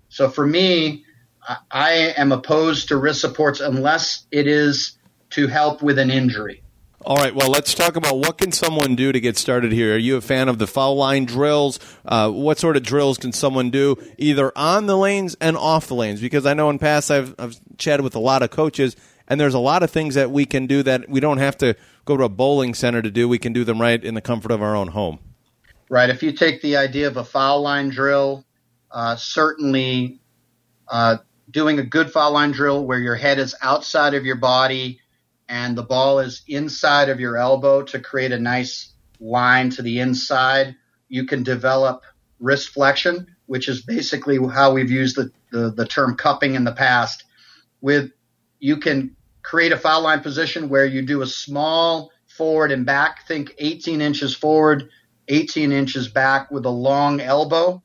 So 0.09 0.29
for 0.29 0.47
me, 0.47 1.05
I 1.71 2.15
am 2.17 2.33
opposed 2.33 2.89
to 2.89 2.97
wrist 2.97 3.21
supports 3.21 3.61
unless 3.61 4.27
it 4.31 4.47
is 4.47 4.97
to 5.31 5.47
help 5.49 5.83
with 5.83 5.99
an 5.99 6.11
injury. 6.11 6.62
All 7.05 7.17
right. 7.17 7.35
Well, 7.35 7.51
let's 7.51 7.75
talk 7.75 7.97
about 7.97 8.19
what 8.19 8.39
can 8.39 8.53
someone 8.53 8.95
do 8.95 9.11
to 9.11 9.19
get 9.19 9.37
started 9.37 9.73
here. 9.73 9.95
Are 9.95 9.99
you 9.99 10.17
a 10.17 10.21
fan 10.21 10.49
of 10.49 10.59
the 10.59 10.69
foul 10.69 10.95
line 10.95 11.25
drills? 11.25 11.81
Uh, 12.05 12.31
what 12.31 12.61
sort 12.61 12.77
of 12.77 12.85
drills 12.85 13.19
can 13.19 13.33
someone 13.33 13.71
do 13.71 13.97
either 14.19 14.53
on 14.55 14.87
the 14.87 14.97
lanes 14.97 15.37
and 15.41 15.57
off 15.57 15.89
the 15.89 15.97
lanes? 15.97 16.21
Because 16.21 16.47
I 16.47 16.55
know 16.55 16.71
in 16.71 16.79
past 16.79 17.11
I've, 17.11 17.35
I've 17.41 17.59
chatted 17.77 18.05
with 18.05 18.15
a 18.15 18.21
lot 18.21 18.45
of 18.45 18.51
coaches, 18.51 18.95
and 19.27 19.41
there's 19.41 19.55
a 19.55 19.59
lot 19.59 19.83
of 19.83 19.91
things 19.91 20.15
that 20.15 20.31
we 20.31 20.47
can 20.47 20.69
do 20.69 20.85
that 20.85 21.09
we 21.09 21.19
don't 21.19 21.39
have 21.39 21.59
to 21.59 21.75
go 22.05 22.17
to 22.17 22.23
a 22.23 22.29
bowling 22.29 22.73
center 22.73 23.03
to 23.03 23.11
do. 23.11 23.29
We 23.29 23.39
can 23.39 23.53
do 23.53 23.65
them 23.65 23.81
right 23.81 24.03
in 24.03 24.15
the 24.15 24.21
comfort 24.21 24.53
of 24.53 24.63
our 24.63 24.77
own 24.77 24.89
home. 24.89 25.19
Right. 25.89 26.09
If 26.09 26.23
you 26.23 26.31
take 26.31 26.63
the 26.63 26.77
idea 26.77 27.09
of 27.09 27.17
a 27.17 27.25
foul 27.25 27.63
line 27.63 27.91
drill, 27.91 28.45
uh, 28.93 29.17
certainly 29.17 30.21
uh, 30.87 31.17
doing 31.51 31.81
a 31.81 31.85
good 31.85 32.13
foul 32.13 32.33
line 32.33 32.53
drill 32.53 32.87
where 32.87 33.01
your 33.01 33.17
head 33.17 33.41
is 33.41 33.57
outside 33.61 34.15
of 34.15 34.25
your 34.25 34.37
body 34.37 35.01
and 35.53 35.77
the 35.77 35.83
ball 35.83 36.19
is 36.19 36.43
inside 36.49 37.11
of 37.11 37.21
your 37.21 37.37
elbow 37.37 37.83
to 37.83 38.01
create 38.01 38.33
a 38.33 38.39
nice 38.39 38.91
line 39.21 39.69
to 39.69 39.83
the 39.83 40.01
inside, 40.01 40.75
you 41.11 41.27
can 41.27 41.43
develop 41.43 42.05
wrist 42.41 42.71
flexion, 42.71 43.27
which 43.45 43.69
is 43.69 43.83
basically 43.83 44.39
how 44.49 44.73
we've 44.73 44.91
used 44.91 45.15
the, 45.15 45.31
the, 45.51 45.71
the 45.71 45.85
term 45.85 46.17
cupping 46.17 46.55
in 46.55 46.65
the 46.65 46.73
past. 46.73 47.25
With 47.83 48.13
you 48.61 48.79
can 48.79 49.15
create 49.43 49.73
a 49.73 49.77
foul 49.77 50.01
line 50.01 50.21
position 50.21 50.71
where 50.71 50.87
you 50.87 51.03
do 51.03 51.21
a 51.21 51.27
small 51.27 52.13
forward 52.29 52.73
and 52.73 52.87
back, 52.87 53.29
think 53.29 53.55
18 53.59 54.01
inches 54.01 54.35
forward, 54.35 54.89
18 55.29 55.71
inches 55.71 56.09
back 56.09 56.51
with 56.51 56.65
a 56.65 56.71
long 56.71 57.21
elbow, 57.21 57.83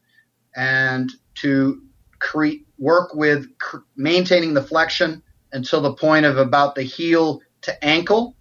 and 0.55 1.11
to 1.41 1.81
create 2.19 2.65
work 2.79 3.13
with 3.13 3.57
cr- 3.57 3.79
maintaining 3.97 4.53
the 4.53 4.63
flexion 4.63 5.21
until 5.51 5.81
the 5.81 5.93
point 5.93 6.25
of 6.25 6.37
about 6.37 6.75
the 6.75 6.83
heel 6.83 7.41
to 7.61 7.85
ankle. 7.85 8.35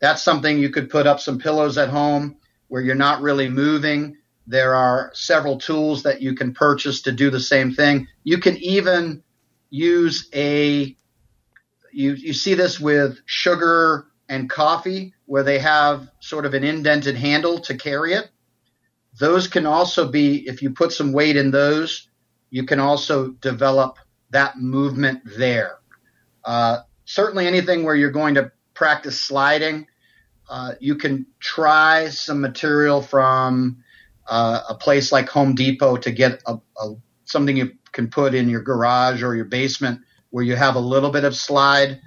That's 0.00 0.22
something 0.22 0.58
you 0.58 0.70
could 0.70 0.90
put 0.90 1.06
up 1.06 1.20
some 1.20 1.38
pillows 1.38 1.78
at 1.78 1.88
home 1.88 2.36
where 2.68 2.82
you're 2.82 2.94
not 2.94 3.22
really 3.22 3.48
moving. 3.48 4.16
There 4.46 4.74
are 4.74 5.10
several 5.14 5.58
tools 5.58 6.02
that 6.02 6.20
you 6.20 6.34
can 6.34 6.54
purchase 6.54 7.02
to 7.02 7.12
do 7.12 7.30
the 7.30 7.40
same 7.40 7.72
thing. 7.72 8.08
You 8.24 8.38
can 8.38 8.56
even 8.56 9.22
use 9.70 10.28
a 10.34 10.96
you 11.92 12.12
you 12.14 12.32
see 12.32 12.54
this 12.54 12.80
with 12.80 13.18
sugar 13.26 14.06
and 14.28 14.48
coffee 14.48 15.14
where 15.26 15.42
they 15.42 15.58
have 15.58 16.08
sort 16.20 16.46
of 16.46 16.54
an 16.54 16.64
indented 16.64 17.16
handle 17.16 17.60
to 17.60 17.76
carry 17.76 18.14
it. 18.14 18.30
Those 19.18 19.46
can 19.46 19.66
also 19.66 20.10
be 20.10 20.48
if 20.48 20.62
you 20.62 20.70
put 20.70 20.92
some 20.92 21.12
weight 21.12 21.36
in 21.36 21.50
those, 21.50 22.08
you 22.50 22.64
can 22.64 22.80
also 22.80 23.28
develop 23.28 23.98
that 24.30 24.58
movement 24.58 25.20
there. 25.24 25.78
Uh, 26.44 26.78
certainly 27.04 27.46
anything 27.46 27.84
where 27.84 27.94
you're 27.94 28.10
going 28.10 28.34
to 28.34 28.50
practice 28.82 29.20
sliding, 29.20 29.86
uh, 30.50 30.72
you 30.80 30.96
can 30.96 31.24
try 31.38 32.08
some 32.08 32.40
material 32.40 33.00
from 33.00 33.76
uh, 34.26 34.60
a 34.70 34.74
place 34.74 35.12
like 35.12 35.28
Home 35.28 35.54
Depot 35.54 35.98
to 35.98 36.10
get 36.10 36.42
a, 36.46 36.58
a, 36.80 36.94
something 37.24 37.56
you 37.56 37.74
can 37.92 38.10
put 38.10 38.34
in 38.34 38.48
your 38.48 38.60
garage 38.60 39.22
or 39.22 39.36
your 39.36 39.44
basement 39.44 40.00
where 40.30 40.42
you 40.42 40.56
have 40.56 40.74
a 40.74 40.80
little 40.80 41.10
bit 41.10 41.22
of 41.22 41.36
slide 41.36 42.00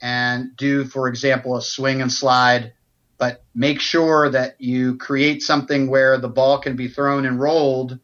and 0.00 0.56
do, 0.56 0.84
for 0.84 1.08
example, 1.08 1.56
a 1.56 1.60
swing 1.60 2.00
and 2.00 2.12
slide. 2.12 2.72
But 3.18 3.42
make 3.52 3.80
sure 3.80 4.30
that 4.30 4.60
you 4.60 4.98
create 4.98 5.42
something 5.42 5.90
where 5.90 6.18
the 6.18 6.28
ball 6.28 6.60
can 6.60 6.76
be 6.76 6.86
thrown 6.86 7.26
and 7.26 7.40
rolled 7.40 7.98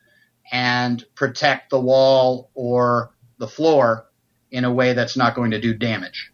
and 0.51 1.05
protect 1.15 1.71
the 1.71 1.81
wall 1.81 2.51
or 2.55 3.13
the 3.39 3.47
floor 3.47 4.09
in 4.51 4.65
a 4.65 4.75
way 4.75 4.93
that's 4.95 5.17
not 5.17 5.37
going 5.37 5.53
to 5.53 5.61
do 5.61 5.73
damage. 5.73 6.33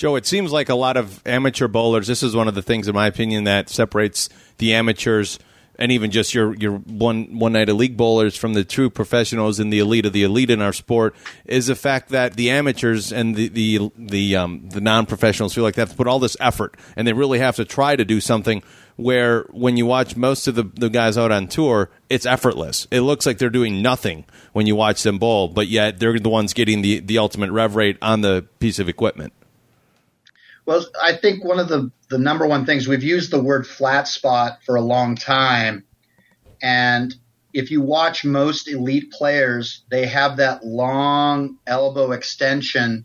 Joe, 0.00 0.16
it 0.16 0.24
seems 0.24 0.50
like 0.50 0.70
a 0.70 0.74
lot 0.74 0.96
of 0.96 1.20
amateur 1.26 1.68
bowlers. 1.68 2.06
This 2.06 2.22
is 2.22 2.34
one 2.34 2.48
of 2.48 2.54
the 2.54 2.62
things, 2.62 2.88
in 2.88 2.94
my 2.94 3.06
opinion, 3.06 3.44
that 3.44 3.68
separates 3.68 4.30
the 4.56 4.72
amateurs 4.72 5.38
and 5.78 5.92
even 5.92 6.10
just 6.10 6.32
your 6.32 6.54
your 6.54 6.78
one 6.78 7.38
one 7.38 7.52
night 7.52 7.68
a 7.68 7.74
league 7.74 7.98
bowlers 7.98 8.34
from 8.34 8.54
the 8.54 8.64
true 8.64 8.88
professionals 8.88 9.60
and 9.60 9.70
the 9.70 9.78
elite 9.78 10.06
of 10.06 10.14
the 10.14 10.22
elite 10.22 10.48
in 10.48 10.62
our 10.62 10.72
sport 10.72 11.14
is 11.44 11.66
the 11.66 11.74
fact 11.74 12.08
that 12.08 12.32
the 12.32 12.48
amateurs 12.48 13.12
and 13.12 13.36
the 13.36 13.48
the 13.48 13.90
the 13.98 14.36
um, 14.36 14.70
the 14.70 14.80
non 14.80 15.04
professionals 15.04 15.52
feel 15.52 15.64
like 15.64 15.74
they 15.74 15.82
have 15.82 15.90
to 15.90 15.96
put 15.96 16.06
all 16.06 16.18
this 16.18 16.36
effort 16.40 16.78
and 16.96 17.06
they 17.06 17.12
really 17.12 17.38
have 17.38 17.56
to 17.56 17.66
try 17.66 17.94
to 17.94 18.04
do 18.06 18.22
something. 18.22 18.62
Where 18.96 19.42
when 19.50 19.76
you 19.76 19.84
watch 19.84 20.16
most 20.16 20.48
of 20.48 20.54
the, 20.54 20.62
the 20.62 20.88
guys 20.88 21.18
out 21.18 21.30
on 21.30 21.46
tour, 21.46 21.90
it's 22.08 22.24
effortless. 22.24 22.86
It 22.90 23.00
looks 23.00 23.26
like 23.26 23.36
they're 23.36 23.50
doing 23.50 23.82
nothing 23.82 24.24
when 24.52 24.66
you 24.66 24.76
watch 24.76 25.02
them 25.02 25.18
bowl, 25.18 25.48
but 25.48 25.68
yet 25.68 25.98
they're 25.98 26.18
the 26.18 26.28
ones 26.28 26.54
getting 26.54 26.80
the, 26.82 27.00
the 27.00 27.18
ultimate 27.18 27.50
rev 27.50 27.76
rate 27.76 27.98
on 28.00 28.22
the 28.22 28.46
piece 28.58 28.78
of 28.78 28.88
equipment. 28.90 29.32
Well, 30.70 30.86
I 31.02 31.14
think 31.14 31.42
one 31.42 31.58
of 31.58 31.66
the, 31.66 31.90
the 32.10 32.18
number 32.18 32.46
one 32.46 32.64
things 32.64 32.86
we've 32.86 33.02
used 33.02 33.32
the 33.32 33.42
word 33.42 33.66
flat 33.66 34.06
spot 34.06 34.60
for 34.64 34.76
a 34.76 34.80
long 34.80 35.16
time. 35.16 35.84
And 36.62 37.12
if 37.52 37.72
you 37.72 37.80
watch 37.80 38.24
most 38.24 38.68
elite 38.68 39.10
players, 39.10 39.82
they 39.90 40.06
have 40.06 40.36
that 40.36 40.64
long 40.64 41.58
elbow 41.66 42.12
extension 42.12 43.04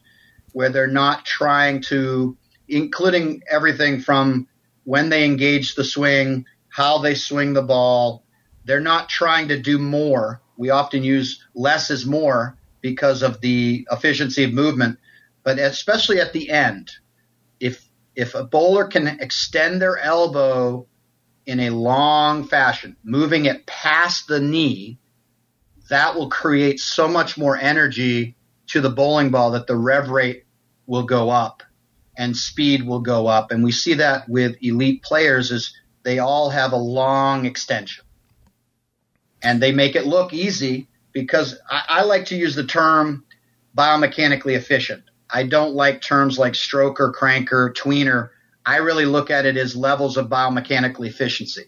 where 0.53 0.69
they're 0.69 0.86
not 0.86 1.25
trying 1.25 1.81
to, 1.88 2.38
including 2.67 3.41
everything 3.50 4.00
from 4.00 4.48
when 4.84 5.10
they 5.10 5.25
engage 5.25 5.74
the 5.74 5.84
swing, 5.84 6.45
how 6.69 7.00
they 7.00 7.15
swing 7.15 7.53
the 7.53 7.63
ball. 7.63 8.24
They're 8.65 8.79
not 8.79 9.10
trying 9.10 9.48
to 9.48 9.60
do 9.60 9.79
more. 9.79 10.39
We 10.55 10.69
often 10.69 11.03
use 11.03 11.43
less 11.55 11.89
is 11.89 12.05
more 12.05 12.60
because 12.81 13.24
of 13.24 13.41
the 13.41 13.88
efficiency 13.91 14.43
of 14.43 14.53
movement, 14.53 15.00
but 15.43 15.57
especially 15.57 16.22
at 16.22 16.31
the 16.31 16.51
end, 16.51 16.91
if 18.15 18.36
a 18.36 18.43
bowler 18.43 18.86
can 18.86 19.07
extend 19.07 19.81
their 19.81 19.98
elbow 19.98 20.88
in 21.45 21.60
a 21.60 21.69
long 21.69 22.48
fashion, 22.48 22.95
moving 23.03 23.45
it 23.45 23.65
past 23.65 24.27
the 24.27 24.39
knee, 24.39 24.98
that 25.89 26.15
will 26.15 26.29
create 26.29 26.79
so 26.79 27.07
much 27.07 27.38
more 27.38 27.57
energy 27.57 28.36
to 28.67 28.81
the 28.81 28.89
bowling 28.89 29.29
ball 29.29 29.51
that 29.51 29.67
the 29.67 29.75
rev 29.75 30.10
rate 30.10 30.45
will 30.88 31.03
go 31.03 31.29
up 31.29 31.62
and 32.17 32.36
speed 32.36 32.86
will 32.86 33.01
go 33.01 33.27
up. 33.27 33.51
And 33.51 33.63
we 33.63 33.72
see 33.72 33.95
that 33.95 34.27
with 34.27 34.55
elite 34.62 35.03
players 35.03 35.51
is 35.51 35.75
they 36.03 36.19
all 36.19 36.50
have 36.50 36.72
a 36.72 36.77
long 36.77 37.45
extension. 37.45 38.05
And 39.43 39.62
they 39.62 39.72
make 39.72 39.95
it 39.95 40.07
look 40.07 40.34
easy 40.34 40.88
because 41.12 41.60
I, 41.69 41.84
I 41.88 42.03
like 42.03 42.25
to 42.27 42.36
use 42.36 42.55
the 42.55 42.65
term 42.65 43.25
biomechanically 43.77 44.55
efficient. 44.55 45.03
I 45.29 45.44
don't 45.44 45.75
like 45.75 46.01
terms 46.01 46.38
like 46.38 46.53
stroker, 46.53 47.13
cranker, 47.13 47.74
tweener. 47.74 48.29
I 48.65 48.77
really 48.77 49.05
look 49.05 49.29
at 49.32 49.46
it 49.46 49.58
as 49.58 49.75
levels 49.75 50.17
of 50.17 50.29
biomechanical 50.29 51.08
efficiency. 51.08 51.65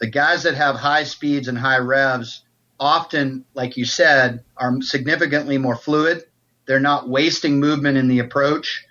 The 0.00 0.08
guys 0.08 0.44
that 0.44 0.54
have 0.54 0.76
high 0.76 1.04
speeds 1.04 1.48
and 1.48 1.58
high 1.58 1.78
revs 1.78 2.42
often, 2.78 3.44
like 3.54 3.76
you 3.76 3.84
said, 3.84 4.44
are 4.56 4.80
significantly 4.80 5.58
more 5.58 5.76
fluid. 5.76 6.24
They're 6.66 6.80
not 6.80 7.08
wasting 7.08 7.58
movement 7.58 7.96
in 7.96 8.08
the 8.08 8.20
approach. 8.20 8.84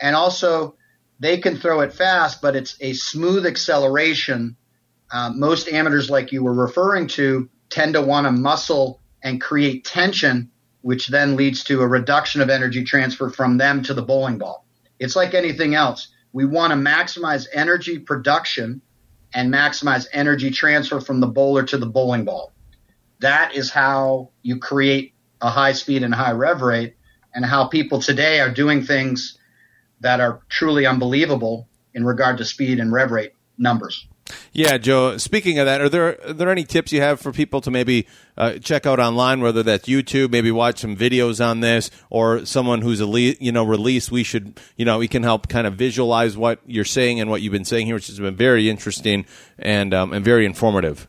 And 0.00 0.16
also, 0.16 0.76
they 1.20 1.38
can 1.38 1.58
throw 1.58 1.80
it 1.80 1.92
fast, 1.92 2.40
but 2.40 2.56
it's 2.56 2.76
a 2.80 2.94
smooth 2.94 3.46
acceleration 3.46 4.56
uh, 5.14 5.30
most 5.30 5.68
amateurs, 5.68 6.10
like 6.10 6.32
you 6.32 6.42
were 6.42 6.52
referring 6.52 7.06
to, 7.06 7.48
tend 7.70 7.94
to 7.94 8.02
want 8.02 8.26
to 8.26 8.32
muscle 8.32 9.00
and 9.22 9.40
create 9.40 9.84
tension, 9.84 10.50
which 10.84 11.08
then 11.08 11.34
leads 11.34 11.64
to 11.64 11.80
a 11.80 11.88
reduction 11.88 12.42
of 12.42 12.50
energy 12.50 12.84
transfer 12.84 13.30
from 13.30 13.56
them 13.56 13.82
to 13.82 13.94
the 13.94 14.02
bowling 14.02 14.36
ball. 14.36 14.66
It's 14.98 15.16
like 15.16 15.32
anything 15.32 15.74
else. 15.74 16.08
We 16.34 16.44
want 16.44 16.72
to 16.72 16.76
maximize 16.76 17.46
energy 17.54 17.98
production 17.98 18.82
and 19.32 19.50
maximize 19.50 20.06
energy 20.12 20.50
transfer 20.50 21.00
from 21.00 21.20
the 21.20 21.26
bowler 21.26 21.62
to 21.62 21.78
the 21.78 21.86
bowling 21.86 22.26
ball. 22.26 22.52
That 23.20 23.54
is 23.54 23.70
how 23.70 24.32
you 24.42 24.58
create 24.58 25.14
a 25.40 25.48
high 25.48 25.72
speed 25.72 26.02
and 26.02 26.14
high 26.14 26.32
rev 26.32 26.60
rate, 26.60 26.96
and 27.34 27.46
how 27.46 27.68
people 27.68 28.02
today 28.02 28.40
are 28.40 28.50
doing 28.50 28.82
things 28.82 29.38
that 30.00 30.20
are 30.20 30.42
truly 30.50 30.84
unbelievable 30.84 31.66
in 31.94 32.04
regard 32.04 32.36
to 32.36 32.44
speed 32.44 32.78
and 32.78 32.92
rev 32.92 33.10
rate 33.10 33.32
numbers. 33.56 34.06
Yeah, 34.52 34.78
Joe. 34.78 35.16
Speaking 35.16 35.58
of 35.58 35.66
that, 35.66 35.80
are 35.80 35.88
there 35.88 36.18
are 36.26 36.32
there 36.32 36.50
any 36.50 36.64
tips 36.64 36.92
you 36.92 37.00
have 37.00 37.20
for 37.20 37.32
people 37.32 37.60
to 37.62 37.70
maybe 37.70 38.06
uh, 38.36 38.54
check 38.58 38.86
out 38.86 39.00
online, 39.00 39.40
whether 39.40 39.62
that's 39.62 39.88
YouTube, 39.88 40.30
maybe 40.30 40.50
watch 40.50 40.80
some 40.80 40.96
videos 40.96 41.44
on 41.44 41.60
this, 41.60 41.90
or 42.10 42.44
someone 42.44 42.82
who's 42.82 43.00
a 43.00 43.06
you 43.06 43.52
know 43.52 43.64
release? 43.64 44.10
We 44.10 44.22
should 44.22 44.60
you 44.76 44.84
know 44.84 44.98
we 44.98 45.08
can 45.08 45.22
help 45.22 45.48
kind 45.48 45.66
of 45.66 45.74
visualize 45.74 46.36
what 46.36 46.60
you're 46.66 46.84
saying 46.84 47.20
and 47.20 47.30
what 47.30 47.42
you've 47.42 47.52
been 47.52 47.64
saying 47.64 47.86
here, 47.86 47.94
which 47.96 48.06
has 48.08 48.18
been 48.18 48.36
very 48.36 48.70
interesting 48.70 49.26
and 49.58 49.92
um, 49.92 50.12
and 50.12 50.24
very 50.24 50.46
informative. 50.46 51.08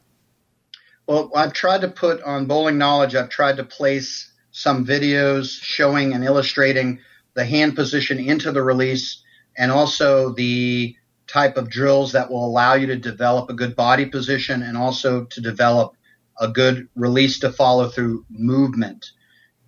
Well, 1.08 1.32
I've 1.36 1.53
tried 1.53 1.82
to 1.82 1.88
put 1.88 2.24
on 2.24 2.48
bowling 2.48 2.77
knowledge. 2.77 3.13
I've 3.13 3.29
tried 3.29 3.58
to 3.58 3.63
place 3.63 4.32
some 4.51 4.86
videos 4.86 5.62
showing 5.62 6.13
and 6.13 6.24
illustrating 6.24 7.00
the 7.36 7.46
hand 7.46 7.75
position 7.75 8.17
into 8.17 8.51
the 8.51 8.63
release, 8.63 9.22
and 9.58 9.72
also 9.72 10.32
the 10.32 10.96
type 11.36 11.58
of 11.58 11.70
drills 11.70 12.13
that 12.13 12.32
will 12.32 12.46
allow 12.46 12.75
you 12.75 12.88
to 12.88 12.96
develop 12.96 13.50
a 13.50 13.54
good 13.54 13.75
body 13.75 14.06
position 14.06 14.62
and 14.62 14.77
also 14.77 15.25
to 15.25 15.42
develop 15.42 15.94
a 16.39 16.48
good 16.48 16.88
release 16.96 17.39
to 17.39 17.51
follow 17.51 17.89
through 17.89 18.25
movement. 18.30 19.06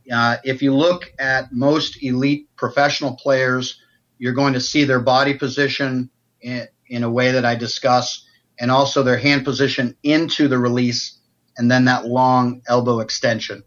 Uh, 0.10 0.38
if 0.46 0.62
you 0.62 0.74
look 0.74 1.12
at 1.20 1.52
most 1.52 2.02
elite 2.02 2.48
professional 2.56 3.18
players, 3.18 3.82
you're 4.18 4.32
going 4.42 4.54
to 4.54 4.62
see 4.62 4.86
their 4.86 5.02
body 5.02 5.34
position 5.34 6.10
in, 6.40 6.70
in 6.88 7.04
a 7.04 7.12
way 7.12 7.34
that 7.34 7.44
I 7.44 7.56
discuss, 7.56 8.26
and 8.58 8.72
also 8.72 9.04
their 9.04 9.18
hand 9.18 9.44
position 9.44 9.98
into 10.04 10.48
the 10.48 10.58
release, 10.58 11.20
and 11.58 11.70
then 11.70 11.84
that 11.86 12.06
long 12.06 12.62
elbow 12.70 13.02
extension. 13.02 13.62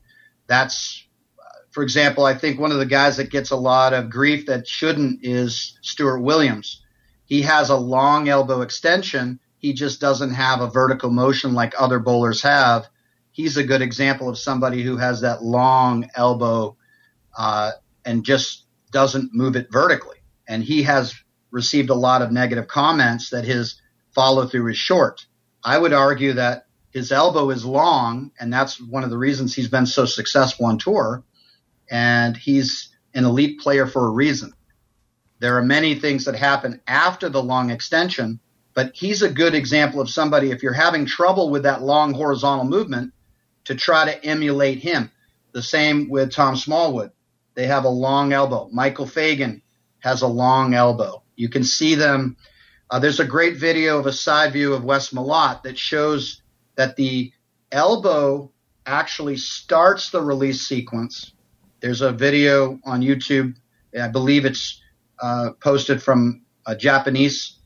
That's, 0.47 1.07
for 1.71 1.83
example, 1.83 2.25
I 2.25 2.35
think 2.35 2.59
one 2.59 2.73
of 2.73 2.79
the 2.79 2.87
guys 2.87 3.19
that 3.19 3.31
gets 3.31 3.51
a 3.51 3.57
lot 3.57 3.93
of 3.93 4.09
grief 4.09 4.47
that 4.47 4.67
shouldn't 4.67 5.21
is 5.23 5.79
Stuart 5.83 6.23
Williams 6.23 6.83
he 7.31 7.43
has 7.43 7.71
a 7.71 7.77
long 7.77 8.29
elbow 8.29 8.61
extension. 8.61 9.39
He 9.57 9.73
just 9.73 10.01
doesn't 10.01 10.33
have 10.33 10.61
a 10.61 10.69
vertical 10.69 11.11
motion 11.11 11.55
like 11.55 11.75
other 11.79 12.01
bowlers 12.01 12.43
have. 12.43 12.89
He's 13.31 13.57
a 13.57 13.63
good 13.63 13.83
example 13.83 14.29
of 14.29 14.37
somebody 14.37 14.83
who 14.83 14.97
has 14.97 15.21
that 15.21 15.41
long 15.41 16.11
elbow 16.17 16.77
uh, 17.39 17.71
and 18.05 18.25
just 18.25 18.67
doesn't 18.91 19.33
move 19.33 19.55
it 19.55 19.71
vertically. 19.71 20.17
And 20.49 20.65
he 20.65 20.83
has 20.83 21.15
received 21.53 21.91
a 21.91 21.95
lot 21.95 22.21
of 22.21 22.33
negative 22.33 22.67
comments 22.67 23.31
that 23.31 23.45
his 23.45 23.81
follow 24.13 24.49
through 24.49 24.67
is 24.67 24.77
short. 24.77 25.25
I 25.63 25.79
would 25.79 25.93
argue 25.93 26.33
that 26.33 26.67
his 26.91 27.13
elbow 27.13 27.51
is 27.51 27.65
long, 27.65 28.33
and 28.41 28.53
that's 28.53 28.81
one 28.81 29.05
of 29.05 29.11
the 29.11 29.19
reasons 29.19 29.55
he's 29.55 29.69
been 29.69 29.87
so 29.87 30.05
successful 30.05 30.67
on 30.67 30.79
tour. 30.79 31.23
And 31.89 32.37
he's 32.37 32.89
an 33.15 33.25
elite 33.25 33.61
player 33.61 33.87
for 33.87 34.09
a 34.09 34.11
reason. 34.11 34.53
There 35.41 35.57
are 35.57 35.63
many 35.63 35.95
things 35.95 36.27
that 36.27 36.37
happen 36.37 36.81
after 36.87 37.29
the 37.29 37.43
long 37.43 37.71
extension, 37.71 38.41
but 38.75 38.93
he's 38.95 39.23
a 39.23 39.33
good 39.33 39.55
example 39.55 40.01
of 40.01 40.11
somebody, 40.11 40.51
if 40.51 40.63
you're 40.63 40.73
having 40.73 41.07
trouble 41.07 41.51
with 41.51 41.63
that 41.65 41.83
long 41.83 42.13
horizontal 42.13 42.67
movement, 42.67 43.13
to 43.65 43.75
try 43.75 44.05
to 44.05 44.25
emulate 44.25 44.79
him. 44.79 45.11
The 45.53 45.63
same 45.63 46.09
with 46.09 46.33
Tom 46.33 46.57
Smallwood. 46.57 47.11
They 47.55 47.67
have 47.67 47.85
a 47.85 47.89
long 47.89 48.33
elbow. 48.33 48.69
Michael 48.71 49.07
Fagan 49.07 49.63
has 50.01 50.23
a 50.23 50.27
long 50.27 50.75
elbow. 50.75 51.23
You 51.37 51.49
can 51.49 51.65
see 51.65 51.95
them. 51.95 52.37
Uh, 52.91 52.99
there's 52.99 53.21
a 53.21 53.25
great 53.25 53.57
video 53.57 53.99
of 53.99 54.07
a 54.07 54.13
side 54.13 54.53
view 54.53 54.75
of 54.75 54.85
Wes 54.85 55.11
Malott 55.11 55.63
that 55.63 55.79
shows 55.79 56.43
that 56.77 56.97
the 56.97 57.33
elbow 57.73 58.51
actually 58.87 59.37
starts 59.37 60.11
the 60.11 60.23
release 60.23 60.67
sequence. 60.67 61.33
There's 61.81 62.03
a 62.03 62.13
video 62.13 62.79
on 62.85 63.01
YouTube. 63.01 63.55
I 63.99 64.09
believe 64.09 64.45
it's 64.45 64.81
uh, 65.21 65.51
posted 65.63 66.03
from 66.03 66.43
a 66.67 66.77
Japanese 66.77 67.57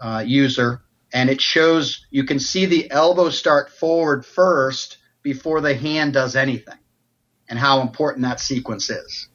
uh, 0.00 0.22
user, 0.26 0.82
and 1.12 1.30
it 1.30 1.40
shows 1.40 2.06
you 2.10 2.24
can 2.24 2.38
see 2.38 2.66
the 2.66 2.90
elbow 2.90 3.30
start 3.30 3.70
forward 3.70 4.24
first 4.24 4.98
before 5.22 5.60
the 5.60 5.74
hand 5.74 6.14
does 6.14 6.36
anything, 6.36 6.78
and 7.48 7.58
how 7.58 7.80
important 7.80 8.22
that 8.22 8.40
sequence 8.40 8.90
is. 8.90 9.28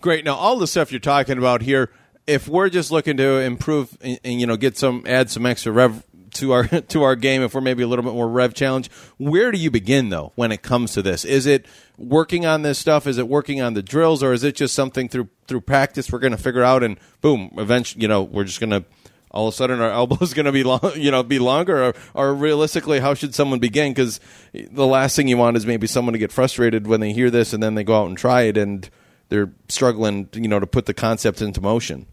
Great. 0.00 0.24
Now, 0.24 0.34
all 0.34 0.58
the 0.58 0.66
stuff 0.66 0.92
you're 0.92 1.00
talking 1.00 1.36
about 1.36 1.62
here, 1.62 1.90
if 2.26 2.48
we're 2.48 2.70
just 2.70 2.90
looking 2.90 3.16
to 3.18 3.38
improve 3.38 3.96
and, 4.00 4.18
and 4.24 4.40
you 4.40 4.46
know 4.46 4.56
get 4.56 4.76
some 4.76 5.04
add 5.06 5.30
some 5.30 5.44
extra 5.44 5.72
rev 5.72 6.04
to 6.34 6.52
our 6.52 6.64
to 6.88 7.02
our 7.02 7.16
game 7.16 7.42
if 7.42 7.54
we're 7.54 7.60
maybe 7.60 7.82
a 7.82 7.86
little 7.86 8.04
bit 8.04 8.14
more 8.14 8.28
rev 8.28 8.54
challenge. 8.54 8.90
Where 9.18 9.50
do 9.50 9.58
you 9.58 9.70
begin 9.70 10.08
though 10.08 10.32
when 10.34 10.52
it 10.52 10.62
comes 10.62 10.92
to 10.92 11.02
this? 11.02 11.24
Is 11.24 11.46
it 11.46 11.66
working 11.96 12.46
on 12.46 12.62
this 12.62 12.78
stuff? 12.78 13.06
Is 13.06 13.18
it 13.18 13.28
working 13.28 13.60
on 13.60 13.74
the 13.74 13.82
drills, 13.82 14.22
or 14.22 14.32
is 14.32 14.44
it 14.44 14.56
just 14.56 14.74
something 14.74 15.08
through 15.08 15.28
through 15.46 15.62
practice 15.62 16.10
we're 16.10 16.18
going 16.18 16.32
to 16.32 16.38
figure 16.38 16.62
out 16.62 16.82
and 16.82 16.98
boom, 17.20 17.50
eventually, 17.58 18.02
you 18.02 18.08
know, 18.08 18.22
we're 18.22 18.44
just 18.44 18.60
going 18.60 18.70
to 18.70 18.84
all 19.30 19.46
of 19.48 19.54
a 19.54 19.56
sudden 19.56 19.80
our 19.80 19.90
elbow 19.92 20.18
is 20.20 20.34
going 20.34 20.46
to 20.46 20.52
be 20.52 20.62
long, 20.62 20.92
you 20.96 21.10
know, 21.10 21.22
be 21.22 21.38
longer, 21.38 21.84
or, 21.84 21.94
or 22.14 22.34
realistically, 22.34 23.00
how 23.00 23.14
should 23.14 23.34
someone 23.34 23.58
begin? 23.58 23.92
Because 23.92 24.20
the 24.52 24.86
last 24.86 25.16
thing 25.16 25.28
you 25.28 25.36
want 25.36 25.56
is 25.56 25.66
maybe 25.66 25.86
someone 25.86 26.12
to 26.12 26.18
get 26.18 26.32
frustrated 26.32 26.86
when 26.86 27.00
they 27.00 27.12
hear 27.12 27.30
this 27.30 27.52
and 27.52 27.62
then 27.62 27.74
they 27.74 27.84
go 27.84 28.00
out 28.00 28.08
and 28.08 28.18
try 28.18 28.42
it 28.42 28.56
and 28.56 28.88
they're 29.28 29.52
struggling, 29.68 30.28
you 30.34 30.48
know, 30.48 30.60
to 30.60 30.66
put 30.66 30.86
the 30.86 30.94
concept 30.94 31.40
into 31.40 31.60
motion. 31.60 32.06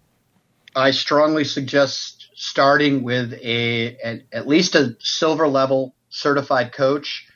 I 0.76 0.92
strongly 0.92 1.44
suggest 1.44 2.17
starting 2.40 3.02
with 3.02 3.34
a, 3.34 3.98
at 4.32 4.48
least 4.48 4.76
a 4.76 4.96
silver 5.00 5.48
level 5.48 5.96
certified 6.10 6.72
coach, 6.72 7.28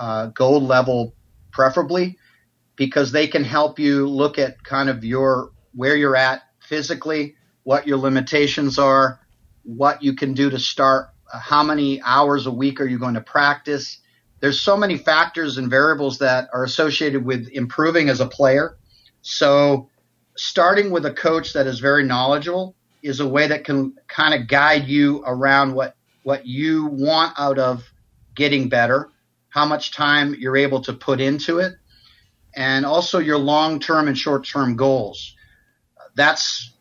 uh, 0.00 0.28
gold 0.28 0.62
level 0.62 1.14
preferably, 1.52 2.16
because 2.74 3.12
they 3.12 3.26
can 3.26 3.44
help 3.44 3.78
you 3.78 4.08
look 4.08 4.38
at 4.38 4.64
kind 4.64 4.88
of 4.88 5.04
your 5.04 5.50
where 5.74 5.94
you're 5.94 6.16
at 6.16 6.40
physically, 6.60 7.34
what 7.64 7.86
your 7.86 7.98
limitations 7.98 8.78
are, 8.78 9.20
what 9.64 10.02
you 10.02 10.14
can 10.14 10.32
do 10.32 10.48
to 10.48 10.58
start, 10.58 11.10
uh, 11.30 11.38
how 11.38 11.62
many 11.62 12.00
hours 12.00 12.46
a 12.46 12.50
week 12.50 12.80
are 12.80 12.86
you 12.86 12.98
going 12.98 13.14
to 13.14 13.20
practice. 13.20 14.00
There's 14.40 14.62
so 14.62 14.78
many 14.78 14.96
factors 14.96 15.58
and 15.58 15.68
variables 15.68 16.20
that 16.20 16.48
are 16.54 16.64
associated 16.64 17.22
with 17.22 17.50
improving 17.52 18.08
as 18.08 18.20
a 18.20 18.26
player. 18.26 18.78
So 19.20 19.90
starting 20.38 20.90
with 20.90 21.04
a 21.04 21.12
coach 21.12 21.52
that 21.52 21.66
is 21.66 21.80
very 21.80 22.04
knowledgeable 22.04 22.76
is 23.02 23.20
a 23.20 23.28
way 23.28 23.48
that 23.48 23.64
can 23.64 23.94
kind 24.08 24.34
of 24.34 24.48
guide 24.48 24.88
you 24.88 25.22
around 25.24 25.74
what 25.74 25.94
what 26.22 26.46
you 26.46 26.86
want 26.86 27.38
out 27.38 27.58
of 27.58 27.84
getting 28.34 28.68
better, 28.68 29.10
how 29.48 29.64
much 29.64 29.92
time 29.92 30.34
you're 30.38 30.56
able 30.56 30.82
to 30.82 30.92
put 30.92 31.20
into 31.20 31.58
it, 31.58 31.74
and 32.54 32.84
also 32.84 33.18
your 33.18 33.38
long-term 33.38 34.08
and 34.08 34.18
short-term 34.18 34.76
goals. 34.76 35.34
That's 36.14 36.72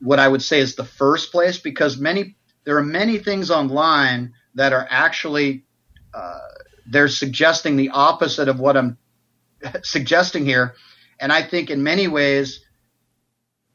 what 0.00 0.18
I 0.18 0.28
would 0.28 0.42
say 0.42 0.60
is 0.60 0.74
the 0.74 0.84
first 0.84 1.32
place 1.32 1.58
because 1.58 1.98
many 1.98 2.36
there 2.64 2.78
are 2.78 2.82
many 2.82 3.18
things 3.18 3.50
online 3.50 4.32
that 4.54 4.72
are 4.72 4.86
actually 4.88 5.64
uh, 6.14 6.38
they're 6.86 7.08
suggesting 7.08 7.76
the 7.76 7.90
opposite 7.90 8.48
of 8.48 8.58
what 8.58 8.76
I'm 8.76 8.96
suggesting 9.82 10.46
here, 10.46 10.74
and 11.20 11.32
I 11.32 11.42
think 11.42 11.70
in 11.70 11.82
many 11.82 12.08
ways 12.08 12.63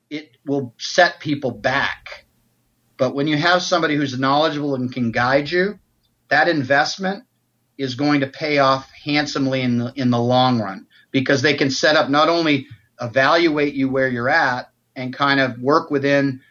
it 0.09 0.37
will 0.45 0.73
set 0.77 1.19
people 1.19 1.51
back. 1.51 2.25
But 2.97 3.15
when 3.15 3.27
you 3.27 3.37
have 3.37 3.61
somebody 3.61 3.95
who's 3.95 4.19
knowledgeable 4.19 4.75
and 4.75 4.91
can 4.91 5.11
guide 5.11 5.49
you, 5.49 5.79
that 6.29 6.47
investment 6.47 7.23
is 7.77 7.95
going 7.95 8.19
to 8.21 8.27
pay 8.27 8.57
off 8.57 8.89
handsomely 8.91 9.61
in 9.61 9.77
the, 9.77 9.93
in 9.95 10.09
the 10.09 10.19
long 10.19 10.59
run 10.59 10.87
because 11.11 11.41
they 11.41 11.53
can 11.53 11.71
set 11.71 11.95
up 11.95 12.09
not 12.09 12.29
only 12.29 12.67
evaluate 12.99 13.73
you 13.73 13.89
where 13.89 14.09
you're 14.09 14.29
at 14.29 14.69
and 14.95 15.13
kind 15.13 15.39
of 15.39 15.59
work 15.59 15.89
within 15.89 16.41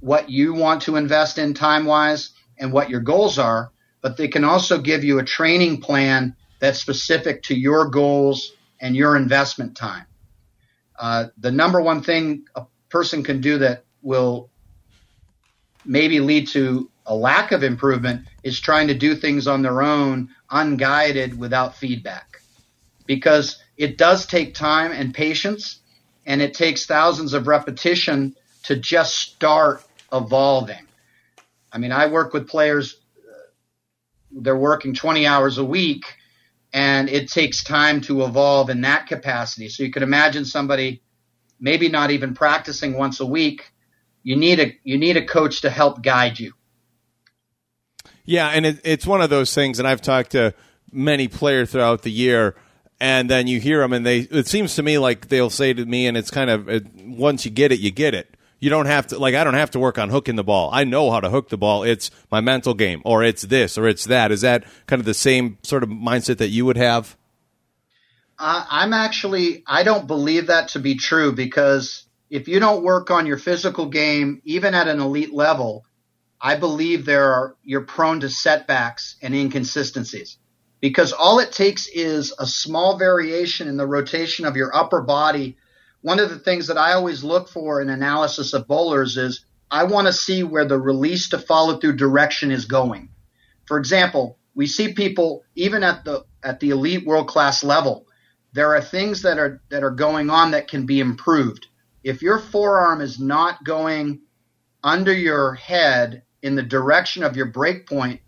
what 0.00 0.28
you 0.28 0.54
want 0.54 0.82
to 0.82 0.96
invest 0.96 1.38
in 1.38 1.54
time 1.54 1.84
wise 1.84 2.30
and 2.58 2.72
what 2.72 2.90
your 2.90 3.00
goals 3.00 3.38
are, 3.38 3.70
but 4.00 4.16
they 4.16 4.26
can 4.26 4.42
also 4.42 4.80
give 4.80 5.04
you 5.04 5.20
a 5.20 5.24
training 5.24 5.80
plan 5.80 6.34
that's 6.58 6.80
specific 6.80 7.44
to 7.44 7.54
your 7.54 7.88
goals 7.88 8.52
and 8.80 8.96
your 8.96 9.16
investment 9.16 9.76
time. 9.76 10.06
Uh, 10.98 11.26
the 11.38 11.52
number 11.52 11.80
one 11.80 12.02
thing 12.02 12.44
person 12.92 13.24
can 13.24 13.40
do 13.40 13.58
that 13.58 13.84
will 14.02 14.50
maybe 15.84 16.20
lead 16.20 16.46
to 16.48 16.90
a 17.06 17.14
lack 17.14 17.50
of 17.50 17.64
improvement 17.64 18.26
is 18.44 18.60
trying 18.60 18.88
to 18.88 18.94
do 18.94 19.16
things 19.16 19.48
on 19.48 19.62
their 19.62 19.82
own, 19.82 20.28
unguided, 20.50 21.36
without 21.36 21.74
feedback. 21.74 22.42
Because 23.06 23.60
it 23.76 23.98
does 23.98 24.26
take 24.26 24.54
time 24.54 24.92
and 24.92 25.12
patience, 25.12 25.80
and 26.26 26.40
it 26.40 26.54
takes 26.54 26.86
thousands 26.86 27.32
of 27.32 27.48
repetition 27.48 28.36
to 28.64 28.76
just 28.76 29.18
start 29.18 29.82
evolving. 30.12 30.86
I 31.72 31.78
mean, 31.78 31.90
I 31.90 32.06
work 32.06 32.32
with 32.32 32.46
players 32.46 33.00
uh, 33.18 33.32
they're 34.30 34.56
working 34.56 34.94
20 34.94 35.26
hours 35.26 35.58
a 35.58 35.64
week 35.64 36.04
and 36.72 37.08
it 37.08 37.28
takes 37.28 37.64
time 37.64 38.00
to 38.02 38.24
evolve 38.24 38.70
in 38.70 38.82
that 38.82 39.06
capacity. 39.06 39.68
So 39.68 39.82
you 39.82 39.90
can 39.90 40.02
imagine 40.02 40.44
somebody 40.44 41.02
maybe 41.62 41.88
not 41.88 42.10
even 42.10 42.34
practicing 42.34 42.98
once 42.98 43.20
a 43.20 43.26
week. 43.26 43.72
You 44.22 44.36
need 44.36 44.60
a 44.60 44.76
you 44.84 44.98
need 44.98 45.16
a 45.16 45.24
coach 45.24 45.62
to 45.62 45.70
help 45.70 46.02
guide 46.02 46.38
you. 46.38 46.52
Yeah, 48.24 48.48
and 48.48 48.66
it, 48.66 48.80
it's 48.84 49.06
one 49.06 49.22
of 49.22 49.30
those 49.30 49.54
things, 49.54 49.78
and 49.78 49.88
I've 49.88 50.02
talked 50.02 50.32
to 50.32 50.54
many 50.92 51.26
players 51.26 51.72
throughout 51.72 52.02
the 52.02 52.10
year, 52.10 52.54
and 53.00 53.28
then 53.28 53.46
you 53.46 53.58
hear 53.58 53.80
them, 53.80 53.92
and 53.92 54.04
they. 54.04 54.20
It 54.20 54.46
seems 54.46 54.76
to 54.76 54.82
me 54.82 54.98
like 54.98 55.28
they'll 55.28 55.50
say 55.50 55.72
to 55.72 55.84
me, 55.84 56.06
and 56.06 56.16
it's 56.16 56.30
kind 56.30 56.50
of 56.50 56.68
it, 56.68 56.86
once 56.94 57.44
you 57.44 57.50
get 57.50 57.72
it, 57.72 57.80
you 57.80 57.90
get 57.90 58.14
it. 58.14 58.36
You 58.60 58.70
don't 58.70 58.86
have 58.86 59.08
to 59.08 59.18
like 59.18 59.34
I 59.34 59.42
don't 59.42 59.54
have 59.54 59.72
to 59.72 59.80
work 59.80 59.98
on 59.98 60.10
hooking 60.10 60.36
the 60.36 60.44
ball. 60.44 60.70
I 60.72 60.84
know 60.84 61.10
how 61.10 61.18
to 61.18 61.30
hook 61.30 61.48
the 61.48 61.58
ball. 61.58 61.82
It's 61.82 62.12
my 62.30 62.40
mental 62.40 62.74
game, 62.74 63.02
or 63.04 63.24
it's 63.24 63.42
this, 63.42 63.76
or 63.76 63.88
it's 63.88 64.04
that. 64.04 64.30
Is 64.30 64.42
that 64.42 64.64
kind 64.86 65.00
of 65.00 65.06
the 65.06 65.14
same 65.14 65.58
sort 65.64 65.82
of 65.82 65.88
mindset 65.88 66.38
that 66.38 66.48
you 66.48 66.64
would 66.64 66.76
have? 66.76 67.16
Uh, 68.44 68.66
I'm 68.68 68.92
actually 68.92 69.62
I 69.68 69.84
don't 69.84 70.08
believe 70.08 70.48
that 70.48 70.70
to 70.70 70.80
be 70.80 70.96
true 70.96 71.30
because 71.30 72.08
if 72.28 72.48
you 72.48 72.58
don't 72.58 72.82
work 72.82 73.08
on 73.08 73.24
your 73.24 73.38
physical 73.38 73.86
game, 73.86 74.42
even 74.44 74.74
at 74.74 74.88
an 74.88 74.98
elite 74.98 75.32
level, 75.32 75.84
I 76.40 76.56
believe 76.56 77.04
there 77.04 77.32
are 77.34 77.54
you're 77.62 77.82
prone 77.82 78.18
to 78.18 78.28
setbacks 78.28 79.14
and 79.22 79.32
inconsistencies 79.32 80.38
because 80.80 81.12
all 81.12 81.38
it 81.38 81.52
takes 81.52 81.86
is 81.86 82.34
a 82.36 82.44
small 82.44 82.98
variation 82.98 83.68
in 83.68 83.76
the 83.76 83.86
rotation 83.86 84.44
of 84.44 84.56
your 84.56 84.74
upper 84.74 85.02
body. 85.02 85.56
One 86.00 86.18
of 86.18 86.28
the 86.28 86.40
things 86.40 86.66
that 86.66 86.76
I 86.76 86.94
always 86.94 87.22
look 87.22 87.48
for 87.48 87.80
in 87.80 87.90
analysis 87.90 88.54
of 88.54 88.66
bowlers 88.66 89.16
is 89.16 89.44
I 89.70 89.84
want 89.84 90.08
to 90.08 90.12
see 90.12 90.42
where 90.42 90.64
the 90.64 90.80
release 90.80 91.28
to 91.28 91.38
follow 91.38 91.78
through 91.78 91.94
direction 91.94 92.50
is 92.50 92.64
going. 92.64 93.10
For 93.66 93.78
example, 93.78 94.36
we 94.52 94.66
see 94.66 94.94
people 94.94 95.44
even 95.54 95.84
at 95.84 96.04
the 96.04 96.24
at 96.42 96.58
the 96.58 96.70
elite 96.70 97.06
world 97.06 97.28
class 97.28 97.62
level, 97.62 98.08
there 98.52 98.74
are 98.74 98.80
things 98.80 99.22
that 99.22 99.38
are 99.38 99.62
that 99.70 99.82
are 99.82 99.90
going 99.90 100.30
on 100.30 100.50
that 100.50 100.68
can 100.68 100.86
be 100.86 101.00
improved. 101.00 101.66
If 102.04 102.22
your 102.22 102.38
forearm 102.38 103.00
is 103.00 103.18
not 103.18 103.64
going 103.64 104.20
under 104.82 105.12
your 105.12 105.54
head 105.54 106.22
in 106.42 106.54
the 106.54 106.62
direction 106.62 107.22
of 107.22 107.36
your 107.36 107.46
break 107.46 107.86
point, 107.86 108.20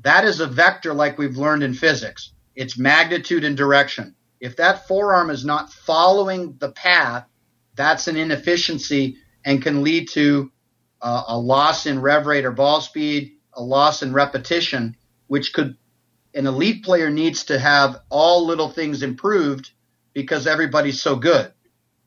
that 0.00 0.24
is 0.24 0.40
a 0.40 0.46
vector 0.46 0.94
like 0.94 1.18
we've 1.18 1.36
learned 1.36 1.62
in 1.62 1.74
physics. 1.74 2.32
It's 2.54 2.78
magnitude 2.78 3.44
and 3.44 3.56
direction. 3.56 4.14
If 4.40 4.56
that 4.56 4.86
forearm 4.86 5.30
is 5.30 5.44
not 5.44 5.72
following 5.72 6.56
the 6.58 6.70
path, 6.70 7.26
that's 7.74 8.08
an 8.08 8.16
inefficiency 8.16 9.18
and 9.44 9.62
can 9.62 9.82
lead 9.82 10.08
to 10.10 10.50
uh, 11.00 11.24
a 11.28 11.38
loss 11.38 11.86
in 11.86 12.00
rev 12.00 12.26
rate 12.26 12.44
or 12.44 12.52
ball 12.52 12.80
speed, 12.80 13.32
a 13.52 13.62
loss 13.62 14.02
in 14.02 14.12
repetition, 14.12 14.96
which 15.26 15.52
could 15.52 15.76
an 16.38 16.46
elite 16.46 16.84
player 16.84 17.10
needs 17.10 17.46
to 17.46 17.58
have 17.58 18.00
all 18.08 18.46
little 18.46 18.70
things 18.70 19.02
improved 19.02 19.72
because 20.14 20.46
everybody's 20.46 21.02
so 21.02 21.16
good. 21.16 21.52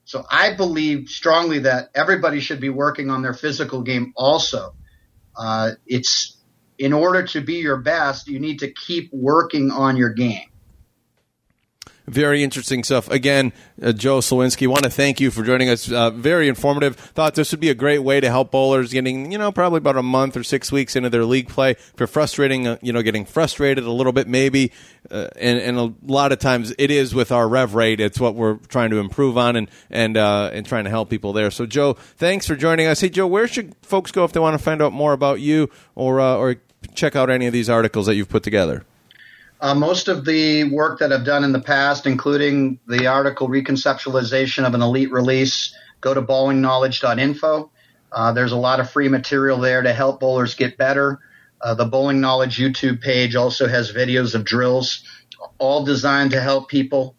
So 0.05 0.23
I 0.31 0.55
believe 0.55 1.09
strongly 1.09 1.59
that 1.59 1.89
everybody 1.93 2.39
should 2.39 2.61
be 2.61 2.69
working 2.69 3.09
on 3.09 3.23
their 3.23 3.33
physical 3.33 3.81
game 3.81 4.13
also. 4.15 4.73
Uh, 5.35 5.71
it's 5.85 6.37
in 6.77 6.93
order 6.93 7.27
to 7.27 7.41
be 7.41 7.55
your 7.55 7.77
best, 7.77 8.29
you 8.29 8.39
need 8.39 8.59
to 8.59 8.71
keep 8.71 9.11
working 9.11 9.69
on 9.69 9.97
your 9.97 10.13
game. 10.13 10.50
Very 12.07 12.43
interesting 12.43 12.83
stuff. 12.83 13.09
Again, 13.11 13.53
uh, 13.81 13.91
Joe 13.91 14.19
Slowinski, 14.19 14.65
want 14.65 14.83
to 14.83 14.89
thank 14.89 15.21
you 15.21 15.29
for 15.29 15.43
joining 15.43 15.69
us. 15.69 15.91
Uh, 15.91 16.09
very 16.09 16.47
informative. 16.47 16.95
Thought 16.95 17.35
this 17.35 17.51
would 17.51 17.59
be 17.59 17.69
a 17.69 17.75
great 17.75 17.99
way 17.99 18.19
to 18.19 18.27
help 18.29 18.49
bowlers 18.49 18.91
getting, 18.91 19.31
you 19.31 19.37
know, 19.37 19.51
probably 19.51 19.77
about 19.77 19.97
a 19.97 20.03
month 20.03 20.35
or 20.35 20.43
six 20.43 20.71
weeks 20.71 20.95
into 20.95 21.11
their 21.11 21.25
league 21.25 21.47
play. 21.47 21.71
If 21.71 21.93
you're 21.99 22.07
frustrating, 22.07 22.67
uh, 22.67 22.77
you 22.81 22.91
know, 22.91 23.03
getting 23.03 23.23
frustrated 23.23 23.83
a 23.83 23.91
little 23.91 24.13
bit, 24.13 24.27
maybe, 24.27 24.71
uh, 25.11 25.27
and, 25.39 25.59
and 25.59 25.77
a 25.77 25.93
lot 26.11 26.31
of 26.31 26.39
times 26.39 26.73
it 26.79 26.89
is 26.89 27.13
with 27.13 27.31
our 27.31 27.47
rev 27.47 27.75
rate. 27.75 27.99
It's 27.99 28.19
what 28.19 28.33
we're 28.33 28.55
trying 28.55 28.89
to 28.89 28.97
improve 28.97 29.37
on 29.37 29.55
and 29.55 29.69
and 29.91 30.17
uh, 30.17 30.49
and 30.51 30.65
trying 30.65 30.85
to 30.85 30.89
help 30.89 31.09
people 31.09 31.33
there. 31.33 31.51
So, 31.51 31.67
Joe, 31.67 31.93
thanks 31.93 32.47
for 32.47 32.55
joining 32.55 32.87
us. 32.87 33.01
Hey, 33.01 33.09
Joe, 33.09 33.27
where 33.27 33.47
should 33.47 33.75
folks 33.83 34.11
go 34.11 34.23
if 34.23 34.31
they 34.31 34.39
want 34.39 34.57
to 34.57 34.63
find 34.63 34.81
out 34.81 34.91
more 34.91 35.13
about 35.13 35.39
you 35.39 35.69
or 35.93 36.19
uh, 36.19 36.35
or 36.35 36.55
check 36.95 37.15
out 37.15 37.29
any 37.29 37.45
of 37.45 37.53
these 37.53 37.69
articles 37.69 38.07
that 38.07 38.15
you've 38.15 38.29
put 38.29 38.41
together? 38.41 38.85
Uh, 39.61 39.75
most 39.75 40.07
of 40.07 40.25
the 40.25 40.63
work 40.65 40.99
that 40.99 41.13
I've 41.13 41.23
done 41.23 41.43
in 41.43 41.51
the 41.51 41.61
past, 41.61 42.07
including 42.07 42.79
the 42.87 43.05
article 43.05 43.47
Reconceptualization 43.47 44.65
of 44.65 44.73
an 44.73 44.81
Elite 44.81 45.11
Release, 45.11 45.75
go 46.01 46.15
to 46.15 46.21
bowlingknowledge.info. 46.21 47.71
Uh, 48.11 48.33
there's 48.33 48.51
a 48.51 48.57
lot 48.57 48.79
of 48.79 48.89
free 48.89 49.07
material 49.07 49.59
there 49.59 49.83
to 49.83 49.93
help 49.93 50.19
bowlers 50.19 50.55
get 50.55 50.79
better. 50.79 51.19
Uh, 51.61 51.75
the 51.75 51.85
Bowling 51.85 52.19
Knowledge 52.19 52.57
YouTube 52.57 53.01
page 53.01 53.35
also 53.35 53.67
has 53.67 53.93
videos 53.93 54.33
of 54.33 54.43
drills, 54.43 55.03
all 55.59 55.85
designed 55.85 56.31
to 56.31 56.41
help 56.41 56.67
people. 56.67 57.15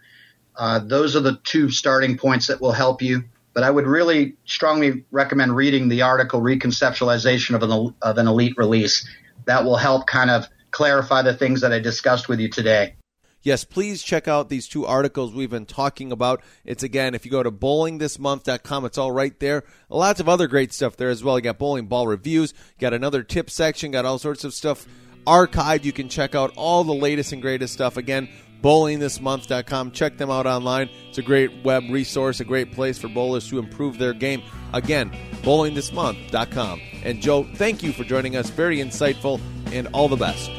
Uh, 0.56 0.80
those 0.80 1.14
are 1.14 1.20
the 1.20 1.38
two 1.44 1.70
starting 1.70 2.18
points 2.18 2.48
that 2.48 2.60
will 2.60 2.72
help 2.72 3.02
you. 3.02 3.22
But 3.54 3.62
I 3.62 3.70
would 3.70 3.86
really 3.86 4.36
strongly 4.46 5.04
recommend 5.12 5.54
reading 5.54 5.88
the 5.88 6.02
article 6.02 6.40
Reconceptualization 6.40 7.54
of 7.54 7.62
an, 7.62 7.94
of 8.02 8.18
an 8.18 8.26
Elite 8.26 8.54
Release. 8.56 9.08
That 9.44 9.64
will 9.64 9.76
help 9.76 10.08
kind 10.08 10.30
of 10.30 10.48
clarify 10.72 11.22
the 11.22 11.34
things 11.34 11.60
that 11.60 11.72
I 11.72 11.78
discussed 11.78 12.28
with 12.28 12.40
you 12.40 12.48
today. 12.48 12.96
Yes, 13.42 13.64
please 13.64 14.02
check 14.02 14.28
out 14.28 14.48
these 14.48 14.68
two 14.68 14.86
articles 14.86 15.34
we've 15.34 15.50
been 15.50 15.66
talking 15.66 16.12
about. 16.12 16.42
It's 16.64 16.84
again, 16.84 17.14
if 17.14 17.24
you 17.24 17.30
go 17.30 17.42
to 17.42 17.50
bowlingthismonth.com, 17.50 18.84
it's 18.84 18.98
all 18.98 19.10
right 19.10 19.38
there. 19.40 19.64
Lots 19.88 20.20
of 20.20 20.28
other 20.28 20.46
great 20.46 20.72
stuff 20.72 20.96
there 20.96 21.10
as 21.10 21.24
well. 21.24 21.38
You 21.38 21.42
got 21.42 21.58
bowling 21.58 21.86
ball 21.86 22.06
reviews, 22.06 22.54
got 22.78 22.94
another 22.94 23.24
tip 23.24 23.50
section, 23.50 23.90
got 23.90 24.04
all 24.04 24.18
sorts 24.18 24.44
of 24.44 24.54
stuff 24.54 24.86
archived. 25.26 25.84
You 25.84 25.92
can 25.92 26.08
check 26.08 26.36
out 26.36 26.52
all 26.56 26.84
the 26.84 26.94
latest 26.94 27.32
and 27.32 27.42
greatest 27.42 27.74
stuff. 27.74 27.96
Again, 27.96 28.28
bowlingthismonth.com. 28.62 29.90
Check 29.90 30.18
them 30.18 30.30
out 30.30 30.46
online. 30.46 30.88
It's 31.08 31.18
a 31.18 31.22
great 31.22 31.64
web 31.64 31.84
resource, 31.90 32.38
a 32.38 32.44
great 32.44 32.70
place 32.70 32.98
for 32.98 33.08
bowlers 33.08 33.48
to 33.48 33.58
improve 33.58 33.98
their 33.98 34.12
game. 34.12 34.42
Again, 34.72 35.10
bowlingthismonth.com. 35.42 36.80
And 37.02 37.20
Joe, 37.20 37.42
thank 37.56 37.82
you 37.82 37.92
for 37.92 38.04
joining 38.04 38.36
us. 38.36 38.50
Very 38.50 38.78
insightful 38.78 39.40
and 39.72 39.88
all 39.92 40.08
the 40.08 40.16
best. 40.16 40.50